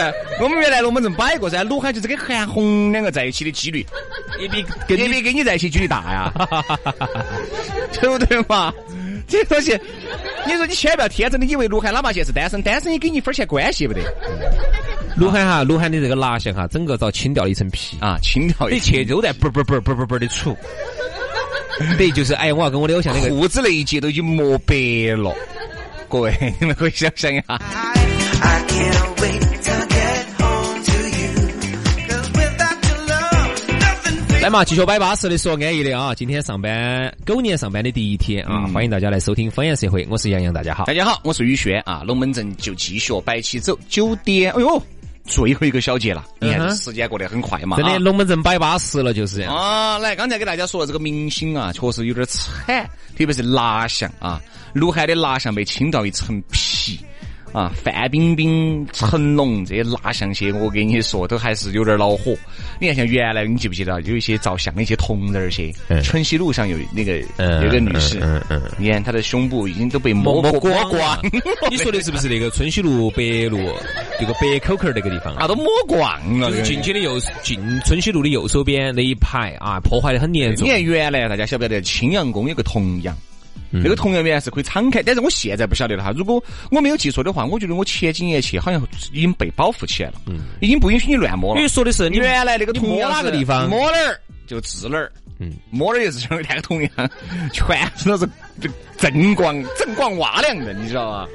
[0.41, 3.85] 我们原来龙门阵摆过噻，鹿晗就是跟韩红两个在一起的几率，
[4.39, 6.33] 也比也比跟你在一起几率大呀，
[8.01, 8.73] 对不对嘛？
[9.29, 9.79] 这东西，
[10.47, 14.01] 你说你千万不要天真的以为鹿晗哪怕现在是单身，单身也跟你一分钱关系不得。
[15.17, 20.57] 鹿晗哈，鹿晗的这个蜡像哈，整个遭清掉了一层皮啊，清掉一切都在啵啵啵啵啵啵的杵。
[21.97, 24.75] 对，就是哎，我要跟我的偶像那个裤子那一截都已经磨白
[25.17, 25.35] 了，
[26.09, 27.59] 各位你们可以想象一下。
[34.41, 36.15] 来嘛，继续摆巴适的说安逸的啊！
[36.15, 42.05] 今天上班，狗年上班的第一天啊，欢迎大家来收听方言社会，我是杨洋，大家好，大家好，我是宇轩啊。
[42.07, 44.81] 龙门阵就继续摆起走，九点，哎呦。
[45.25, 47.77] 最后一个小节了，你看时间过得很快嘛。
[47.77, 49.55] 真的，龙门阵摆巴适了，就是这样。
[49.55, 54.41] 啊，来，刚才给大家说了这个明星啊，确实有点惨，特别是蜡像啊，
[54.73, 56.99] 鹿晗的蜡像被清到一层皮。
[57.53, 62.35] 啊，范冰冰、成龙这些蜡像些，我跟你说，都还是有点恼火。
[62.81, 65.73] 你看，像原来你记不记得有一些照相的一些铜人儿些，
[66.03, 67.19] 春熙路上有那个
[67.63, 68.21] 有个女士，
[68.77, 71.19] 你看她的胸部已经都被摸摸光光。
[71.71, 73.59] 你说的是不是那个春熙路北路
[74.21, 75.47] 这个北口口那个地方啊？
[75.47, 76.51] 都摸光了。
[76.51, 80.67] 就是进去的右进春熙路的右手边那一排啊，破坏的很严重。
[80.67, 83.01] 你看原来大家晓不晓得青羊宫有个铜
[83.73, 83.83] 像？
[83.83, 86.13] 那个同样原来是可以敞开，但是我现在不晓得了哈。
[86.17, 88.83] 如果我没有记错的话，我觉得我前几年去好像
[89.13, 91.61] 已经被保护起来了，嗯，已经不允许你乱摸了。
[91.61, 96.91] 你说的是你原来那个铜哪个地方摸哪儿就治哪儿，嗯，摸哪儿就是像那个同样，
[97.53, 98.27] 全是都是
[98.99, 101.29] 锃光锃光瓦亮的，你知道吧？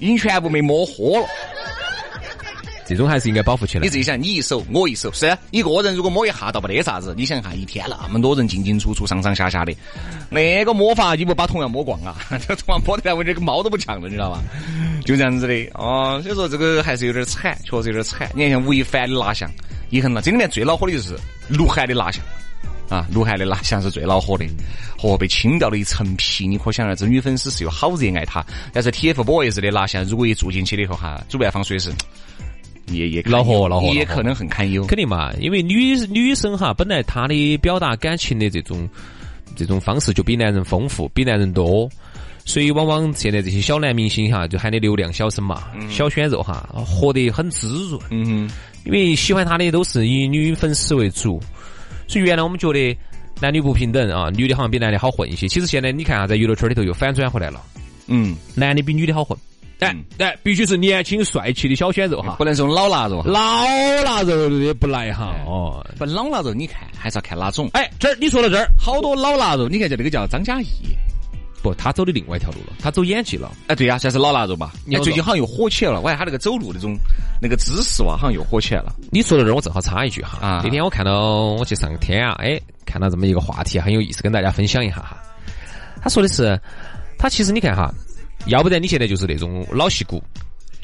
[0.00, 1.26] 已经全部没摸活了。
[2.88, 3.82] 这种还是应该保护起来。
[3.84, 7.14] 你自己想，你一手我一手，是一个人如果摸一下倒不得啥子。
[7.16, 9.74] 你想哈，一天那么多人进进出出、上上下下的，
[10.30, 12.16] 那个摸法你不把同样摸光啊？
[12.48, 14.42] 这同样摸得来，我这个猫都不抢了，你知道吧？
[15.04, 16.18] 就这样子的哦。
[16.22, 18.30] 所以说这个还是有点惨，确实有点惨。
[18.34, 19.50] 你看像吴亦凡的蜡像
[19.90, 21.14] 也很了，这里面最恼火的就是
[21.48, 22.24] 鹿晗的蜡像
[22.88, 24.46] 啊，鹿晗的蜡像是最恼火的，
[24.96, 26.46] 和被清掉了一层皮。
[26.46, 28.42] 你可想而知，女粉丝是有好热爱他。
[28.72, 31.92] 但是 TFBOYS 的蜡像如果一住进去了以后哈，主办方说的是。
[32.90, 34.84] 也也恼火恼火，也可能很堪忧。
[34.86, 38.88] 肯定嘛，因为女女生哈，本来她的表达感情的这种
[39.56, 41.88] 这种方式就比男人丰富，比男人多，
[42.44, 48.00] 所以往往现在这些小男明星哈，就喊的流量小生嘛，小鲜肉哈，活得很滋润。
[48.10, 48.48] 嗯，
[48.84, 51.40] 因为喜欢他的都是以女粉丝为主，
[52.06, 52.96] 所以原来我们觉得
[53.40, 55.46] 男女不平等啊，女的好像比男的好混一些。
[55.46, 57.62] 其实现在你看啊，在娱乐圈里头又反转回来了。
[58.06, 59.36] 嗯，男的比女的好混。
[59.80, 63.64] 哎，哎，必须是年轻帅气的小鲜肉哈，不能是老腊肉，老
[64.04, 65.34] 腊肉也不来哈。
[65.46, 67.70] 哦，不老腊肉，你看还是要看哪种。
[67.74, 70.66] 哎，这儿你说到这儿，好多老腊肉，你看这那个叫张嘉译，
[71.62, 73.52] 不，他走的另外一条路了，他走演技了。
[73.68, 74.72] 哎，对呀，算是老腊肉吧。
[74.84, 76.96] 你最近好像又火起来了，我看他那个走路那种
[77.40, 78.94] 那个姿势哇，好像又火起来了。
[79.12, 80.38] 你说到这儿，我正好插一句哈。
[80.40, 80.60] 啊。
[80.64, 85.16] 那天我看到我去上天啊，哎，看到这么一个话题很有意思，跟大家分享一下哈。
[86.02, 86.60] 他说的是，
[87.16, 87.92] 他其实你看哈，
[88.48, 90.22] 要不然你现在就是那种老戏骨。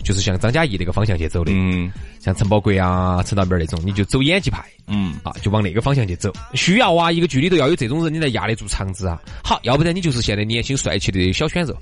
[0.03, 6.31] 就是像张嘉译那个方向去走的，嗯，像陈宝国啊、陈道明那种，你就走演技派，嗯，啊，就往那个方向去走。
[6.53, 9.19] 需要啊，一个剧里头要有这种人，你才压得住场子啊。
[9.43, 11.75] 好，要不然你就是现在年轻帅气的小鲜肉。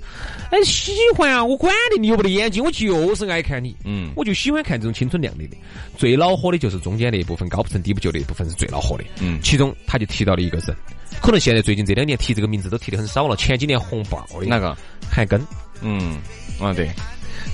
[0.51, 5.57] 哎，喜欢啊，我管你你有没得演技，我就是爱看你，嗯，我就喜欢看这种青春靓丽的。
[5.97, 10.73] 最恼火的就是中间那一部分高不成低不就那一部分是最恼火的，嗯，其中他就提到了一个人，
[11.21, 14.75] 可能现在最近这两年提这个名字都提的很少了，前几年红爆的那个？
[15.09, 15.39] 韩庚，
[15.81, 16.17] 嗯，
[16.59, 16.89] 啊对。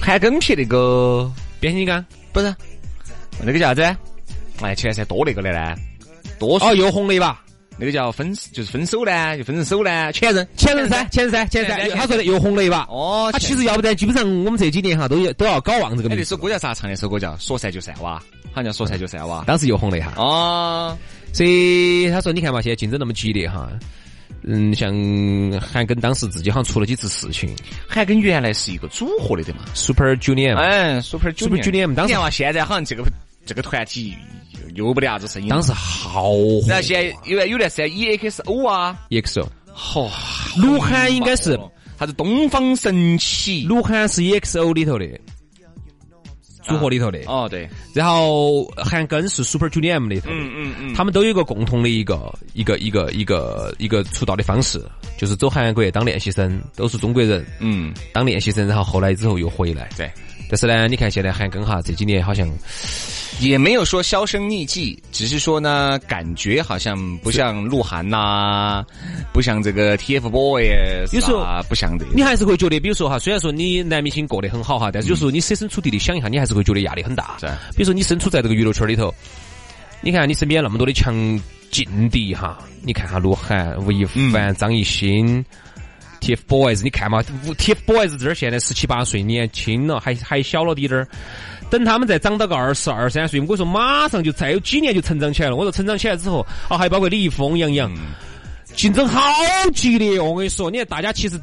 [0.02, 1.30] 韩庚拍那个
[1.60, 2.56] 变形金刚不是
[3.42, 3.98] 那个叫啥子？
[4.62, 5.76] 哎，前噻多那个的呢，
[6.38, 7.40] 多哦又红了一把。
[7.82, 10.12] 那个叫分就是分手呢，就分成手呢。
[10.12, 11.90] 前任前任噻，前任噻，前任。
[11.92, 12.86] 他说的又红了一把。
[12.90, 16.22] 哦，他其实要不然基本上我们这几年哈都要都要搞忘这个名字。
[16.22, 16.74] 那首歌叫啥？
[16.74, 18.16] 唱那首歌叫说散就散哇，
[18.52, 19.46] 好像叫说散就散哇。
[19.48, 20.12] 当时又红了一下。
[20.18, 20.98] 哦，
[21.34, 23.70] 所以他说你看嘛，现在竞争那么激烈哈。
[24.44, 24.90] 嗯，像
[25.60, 27.54] 韩庚当时自己好像出了几次事情。
[27.88, 30.56] 韩庚原来是一个组合的对嘛，Super Junior。
[30.56, 31.94] 哎，Super Super Junior。
[31.94, 33.04] 当时嘛，现在好像这个
[33.46, 34.16] 这个团体
[34.76, 35.50] 又不得啥子声音。
[35.50, 36.62] 当时好火。
[36.68, 39.46] 然后现在有有段时间 EXO 啊，EXO。
[39.74, 40.10] 好，
[40.58, 41.60] 鹿晗应该是
[42.00, 43.66] 啥子东方神起？
[43.66, 45.06] 鹿晗是 EXO 里头的。
[46.70, 47.20] 组合里头的。
[47.26, 54.82] 哦对，然后韩庚是 Super Junior M 里头的，嗯嗯嗯，他们都有一个共同的一个一个一个一个一个出道的方式，
[55.18, 60.10] 就是走韩国当练习生，都是中国人，嗯，当练习生，然后后来之后又回来，对，
[60.50, 62.48] 但是呢，你看现在韩庚哈这几年好像
[63.40, 68.84] 也没有说销声匿迹，只是说呢，感觉好像不像鹿晗呐，
[69.32, 72.06] 不像这个 TFBOYS，有时候不像的。
[72.14, 77.38] 你还是会觉得，比如说哈，虽然说你男明星过得很好哈，但是有时候你设身处地的想一下，你还是会觉得压力很大。
[77.40, 77.48] 是。
[77.76, 79.14] 比如说你身处在这个娱乐圈里头，
[80.02, 81.16] 你看你身边那么多的强
[81.72, 85.44] 劲敌哈，你看哈，鹿晗、吴亦凡、张艺兴。
[86.22, 91.08] TFBOYS，你看嘛，TFBOYS 这儿现在十七八岁，年轻了，还还小了滴点儿。
[91.70, 95.56] 等他们再长到个二十二三岁，我跟你说，马上就再有几年就成长起来了。
[95.56, 97.92] 我说成长起来之后，啊，还包括李易峰、杨洋，
[98.76, 99.22] 竞争好
[99.74, 100.26] 激烈哦！
[100.26, 101.40] 我跟你说，你看大家其实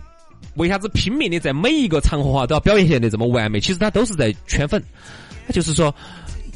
[0.55, 3.61] 为啥子拼命的在每一个场合哈都要表现的这么完美？
[3.61, 4.83] 其实他都是在圈粉，
[5.47, 5.95] 他就是说。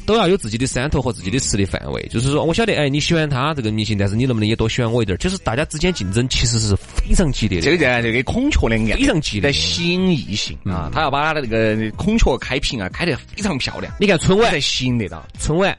[0.05, 5.17] 都要有自己的山头和自己的势力范围，就是说，我晓得，哎，你喜欢他这个明星，但是你能不能也多喜欢我一点？
[5.17, 7.65] 就是大家之间竞争其实是非常激烈的。
[7.65, 10.89] 这个叫这个孔雀的爱，非常激烈，吸引异性啊！
[10.93, 13.93] 他要把他的这个孔雀开屏啊，开得非常漂亮。
[13.99, 15.77] 你看春晚才吸引得到春晚。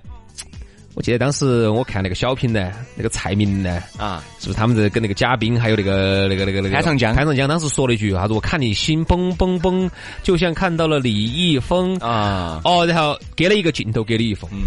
[0.94, 8.34] 我记得当时我看那个小品呢，那个蔡明呢，啊，是不是他们在跟那个嘉宾还有那个那个那个那个潘长江，潘长江当时说了一句他说？
[8.34, 9.88] 我看你心嘣嘣嘣，
[10.22, 14.58] 就像看到了李易峰啊，哦，然后给了一个镜头给李易峰，嗯，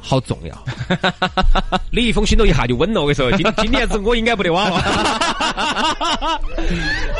[0.00, 0.64] 好重要，
[1.92, 3.00] 李易峰心头一下就稳了。
[3.00, 6.40] 我跟你说，今 今年子我应该不得忘了，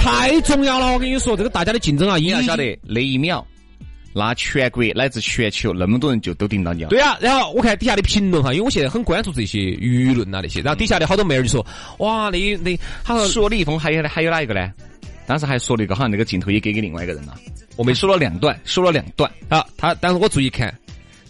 [0.01, 0.93] 太重要了。
[0.93, 3.47] 我跟你说，这个大家的竞争啊，你要晓得那一秒。
[4.17, 6.89] 那全国乃至全球那么多人就都盯到你了。
[6.89, 11.67] 对啊，然后我看底下的评论哈，因为我现在很关注这些舆论啊那些，然后底下的好多妹儿就说，
[11.99, 14.73] 哇，那那他说说李易峰还有还有哪一个呢？
[15.27, 17.35] 当时还说了一个，好像那个镜头也给给另外一个人了。
[17.77, 19.67] 我们说了两段，说了两段啊。
[19.77, 20.67] 他当时我注意看，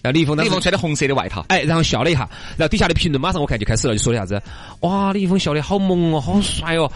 [0.03, 2.21] 然后李易峰，李易峰穿的红色的外套，哎，然后笑了一下，
[2.57, 4.41] 然后底下的评论马上我看就开始了，就说的啥子？
[4.81, 6.93] 哇，李易峰笑的好萌哦，好帅哦。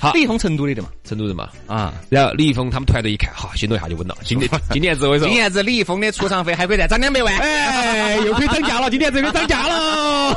[0.00, 4.16] 好，李易峰成都的的嘛，成都人嘛，啊，然后李易峰他们团队一看，哈，心头一下就稳了。
[4.24, 10.34] 今年今年子我跟你说，今年子李易峰的出场费还可以再涨两百万，哎， 又可以涨价了，今年子可以涨价了。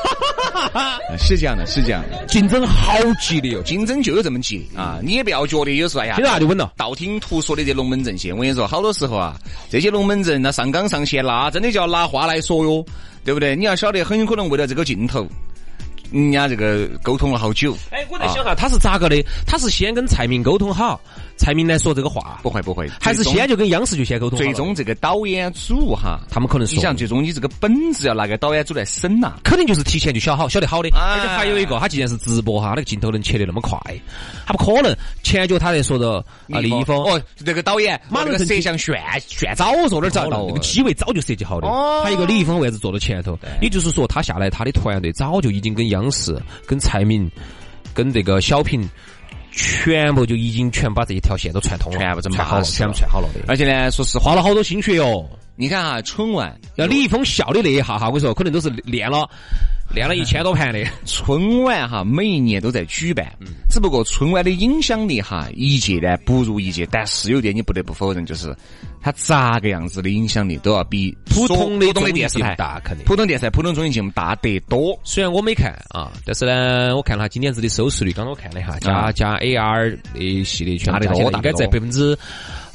[1.18, 5.00] 是这样的，是这样的，竞争好激烈哦，竞争就有这么激烈啊！
[5.02, 6.74] 你也不要觉得有时候哎呀，现在就稳了。
[6.76, 9.36] 道听途说的这龙门阵些，我跟你说，好多时候啊，
[9.70, 12.86] 这些龙门阵那上纲上线，那真的就要拿话来说哟，
[13.24, 13.56] 对不对？
[13.56, 15.26] 你要晓得，很有可能为了这个镜头。
[16.14, 17.76] 人家这个沟通了好久。
[17.90, 19.22] 哎，我在想哈，他是咋个的？
[19.48, 21.02] 他是先跟蔡明沟通好，
[21.44, 22.40] 蔡明来说这个话？
[22.42, 24.38] 不会不会，还是先就跟央视就先沟通？
[24.38, 30.90] 最终这个导演组哈，他们可能是你想，最终你这个本子要拿给导演组来审呐，肯定就是提前就晓好，晓得好的。
[30.94, 33.78] 而且还有一个，他既然是直播哈，那个镜头能切得那么快，
[34.46, 41.68] 他不可能前脚他在说着啊李易峰哦，这个导演马上摄像旋旋早说那儿早了，那个机位早就设计好的。
[42.04, 43.38] 还有一个李易峰为啥子坐到前头？
[43.62, 46.80] 也就是说他下来他的团队早就已经跟央视跟。
[46.84, 47.32] 蔡明
[47.94, 48.88] 跟这个小平，
[49.54, 53.42] 全部就已经全把这一条线都串通了，全部串好了，全部串好了的。
[53.48, 55.26] 而且呢，说是，花了好多心血哟。
[55.56, 59.30] 你看哈，春晚要李易峰笑的那一下哈，我跟你说，可能都是练了。
[59.94, 63.32] 练了一千多盘的春晚哈，每一年都在举办，
[63.70, 68.56] 只不过春晚的影响力哈，一届呢不如一届，但是有点你不得不否认，就是
[69.04, 74.98] 它咋个样子的影响力都要比普通的普通的电视台大，肯定普通电视台、普通综艺节目大得多。
[75.04, 82.18] 虽然我没看啊，但是呢，我看了今年子的收视率，刚刚我看了一下，加加 AR 的系列全大多，应该在百分之。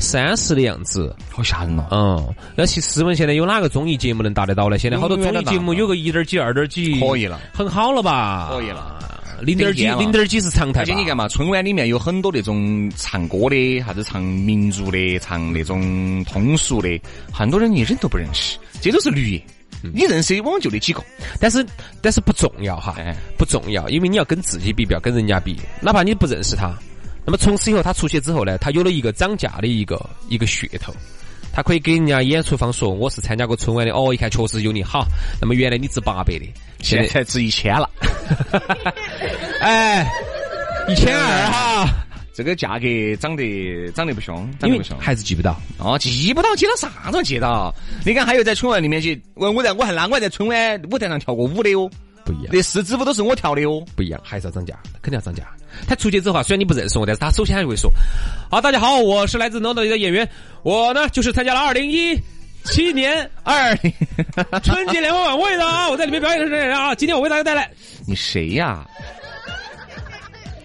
[0.01, 1.87] 三十的样子，好吓人哦。
[1.91, 4.79] 嗯，那其试问现在有哪个综艺节目能达得到呢？
[4.79, 8.49] 现在好多综艺节目有个一点几、二点几，可以了，很好了吧？
[8.53, 8.97] 可以了，
[9.41, 10.81] 零点几、零点几是常态。
[10.81, 17.01] 而且你看嘛，春晚里面有很多那种唱歌的，啥子唱民族的，唱那种通俗的，
[17.33, 19.43] 很多人你人都不认识，这都是绿叶。
[19.95, 21.01] 你认识往就那几个，
[21.41, 21.65] 但是
[22.03, 22.97] 但是不重要哈，
[23.37, 26.77] 不重要，因为你要跟自己比，不要跟人家比，哪怕你不认识他。
[27.25, 30.93] 那么从此以后，他出去之后呢，他有了一个涨价的一个一个噱头，
[31.53, 35.07] 他可以给人家演出方说我是参加过春晚的哦，一看确实有你好。
[35.41, 36.47] 那么原来你值八百的，
[36.81, 37.91] 现在才值一千了。
[39.61, 40.09] 哎，
[40.89, 41.89] 一千二哈，
[42.33, 42.87] 这个价格
[43.19, 47.75] 涨得涨得不凶，涨得不凶，还是记不到哦，记不到记到啥子记到？
[48.07, 51.91] 你看还有在春晚里面去，我我在我还那我还在春晚舞台上跳过舞的哦。
[52.25, 53.83] 不一样，那四支舞都是我跳的哦。
[53.97, 55.49] 不一样，还是要涨价，肯定要涨价。
[55.87, 57.91] 他出去之后啊，虽然你不认识我，但是他首先还会说
[58.51, 60.29] ：“好，大家好，我是来自哪里的演员，
[60.63, 62.19] 我呢就是参加了二零一
[62.65, 63.77] 七年二
[64.63, 66.95] 春节联欢晚会的啊，我在里面表演的是谁啊？
[66.95, 67.71] 今天我为大家带来，
[68.07, 68.87] 你谁呀？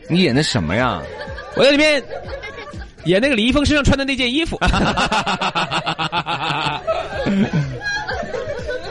[0.09, 1.01] 你演的什么呀？
[1.55, 2.03] 我在里面
[3.05, 4.57] 演那个李易峰身上穿的那件衣服。”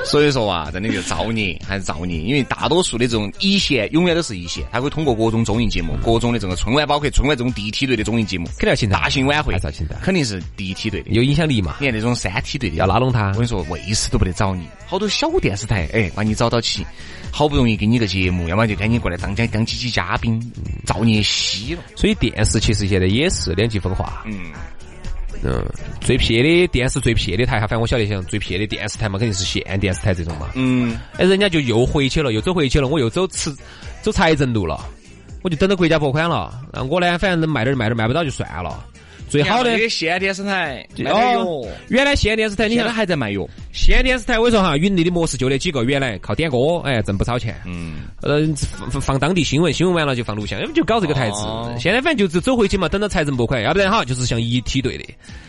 [0.05, 9.55] 所以说啊，真的就造孽还是造孽，因为大多数的这种一线永远都是一线，他会通过各种综艺节目、各种的这个春晚，包括春晚这种第一梯队的综艺节目，肯定要请大型晚会
[10.03, 11.11] 肯定是第一梯队的。
[11.11, 11.77] 有影响力嘛？
[11.81, 16.85] 你看那种三梯队的，要拉拢他我跟你说，卫视都不得找你，好多小电视台，哎，把你找到起，
[17.31, 20.41] 好不容易给你个节目，要么就赶紧过来当讲当几期嘉宾，
[20.85, 21.83] 造孽稀了。
[21.97, 24.25] 所以电视其实现在也是两极分化。
[24.27, 24.51] 嗯，
[25.45, 25.65] 嗯，
[26.01, 30.51] 最撇的电视最撇的台，哈，反正我晓得像最撇的电视台嘛，肯定是县电视台这种嘛。
[30.55, 33.53] 嗯，哎，人家就又回去了，又走回去了，我又走吃
[34.03, 34.81] 走财政路了，
[35.43, 36.61] 我就等着国家拨款了。
[36.73, 38.85] 那我呢，反正能卖点儿卖点儿，卖不到就算了。
[39.33, 43.49] 最好的这个县电视台卖哦，原来县电视台，你现在还在卖药。
[43.73, 47.59] 县电视台，我说哈，盈利的模式就那几个，原来靠点歌，哎，挣不少钱。
[47.65, 48.47] 嗯，呃，
[48.91, 51.41] 放放当地新闻，新闻完了就放录像，要不就搞这个台子。
[51.45, 55.05] 哦现在反正就是走回去嘛，等到财政拨款，要不然哈，就是像一梯队的，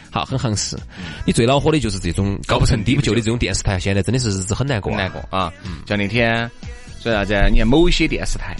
[0.09, 0.77] 好很行势。
[1.25, 5.21] 你最恼火的就是这种高不成低不就的这种电视台，现在真的是日子很难过、很难过。
[5.29, 5.51] 啊。
[5.85, 6.49] 像那天
[7.01, 7.35] 说啥子？
[7.51, 8.55] 你看某一些电视台。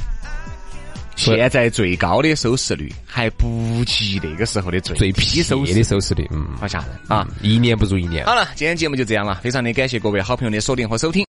[1.16, 7.28] 说现在最高的收视率还不及那个时候的最最低收视的，收视率，嗯，好吓人啊！
[7.42, 8.26] 一年不如一年。
[8.26, 11.22] 好了，今天节目就这样了，非常的感谢各位好朋友的锁定和收听。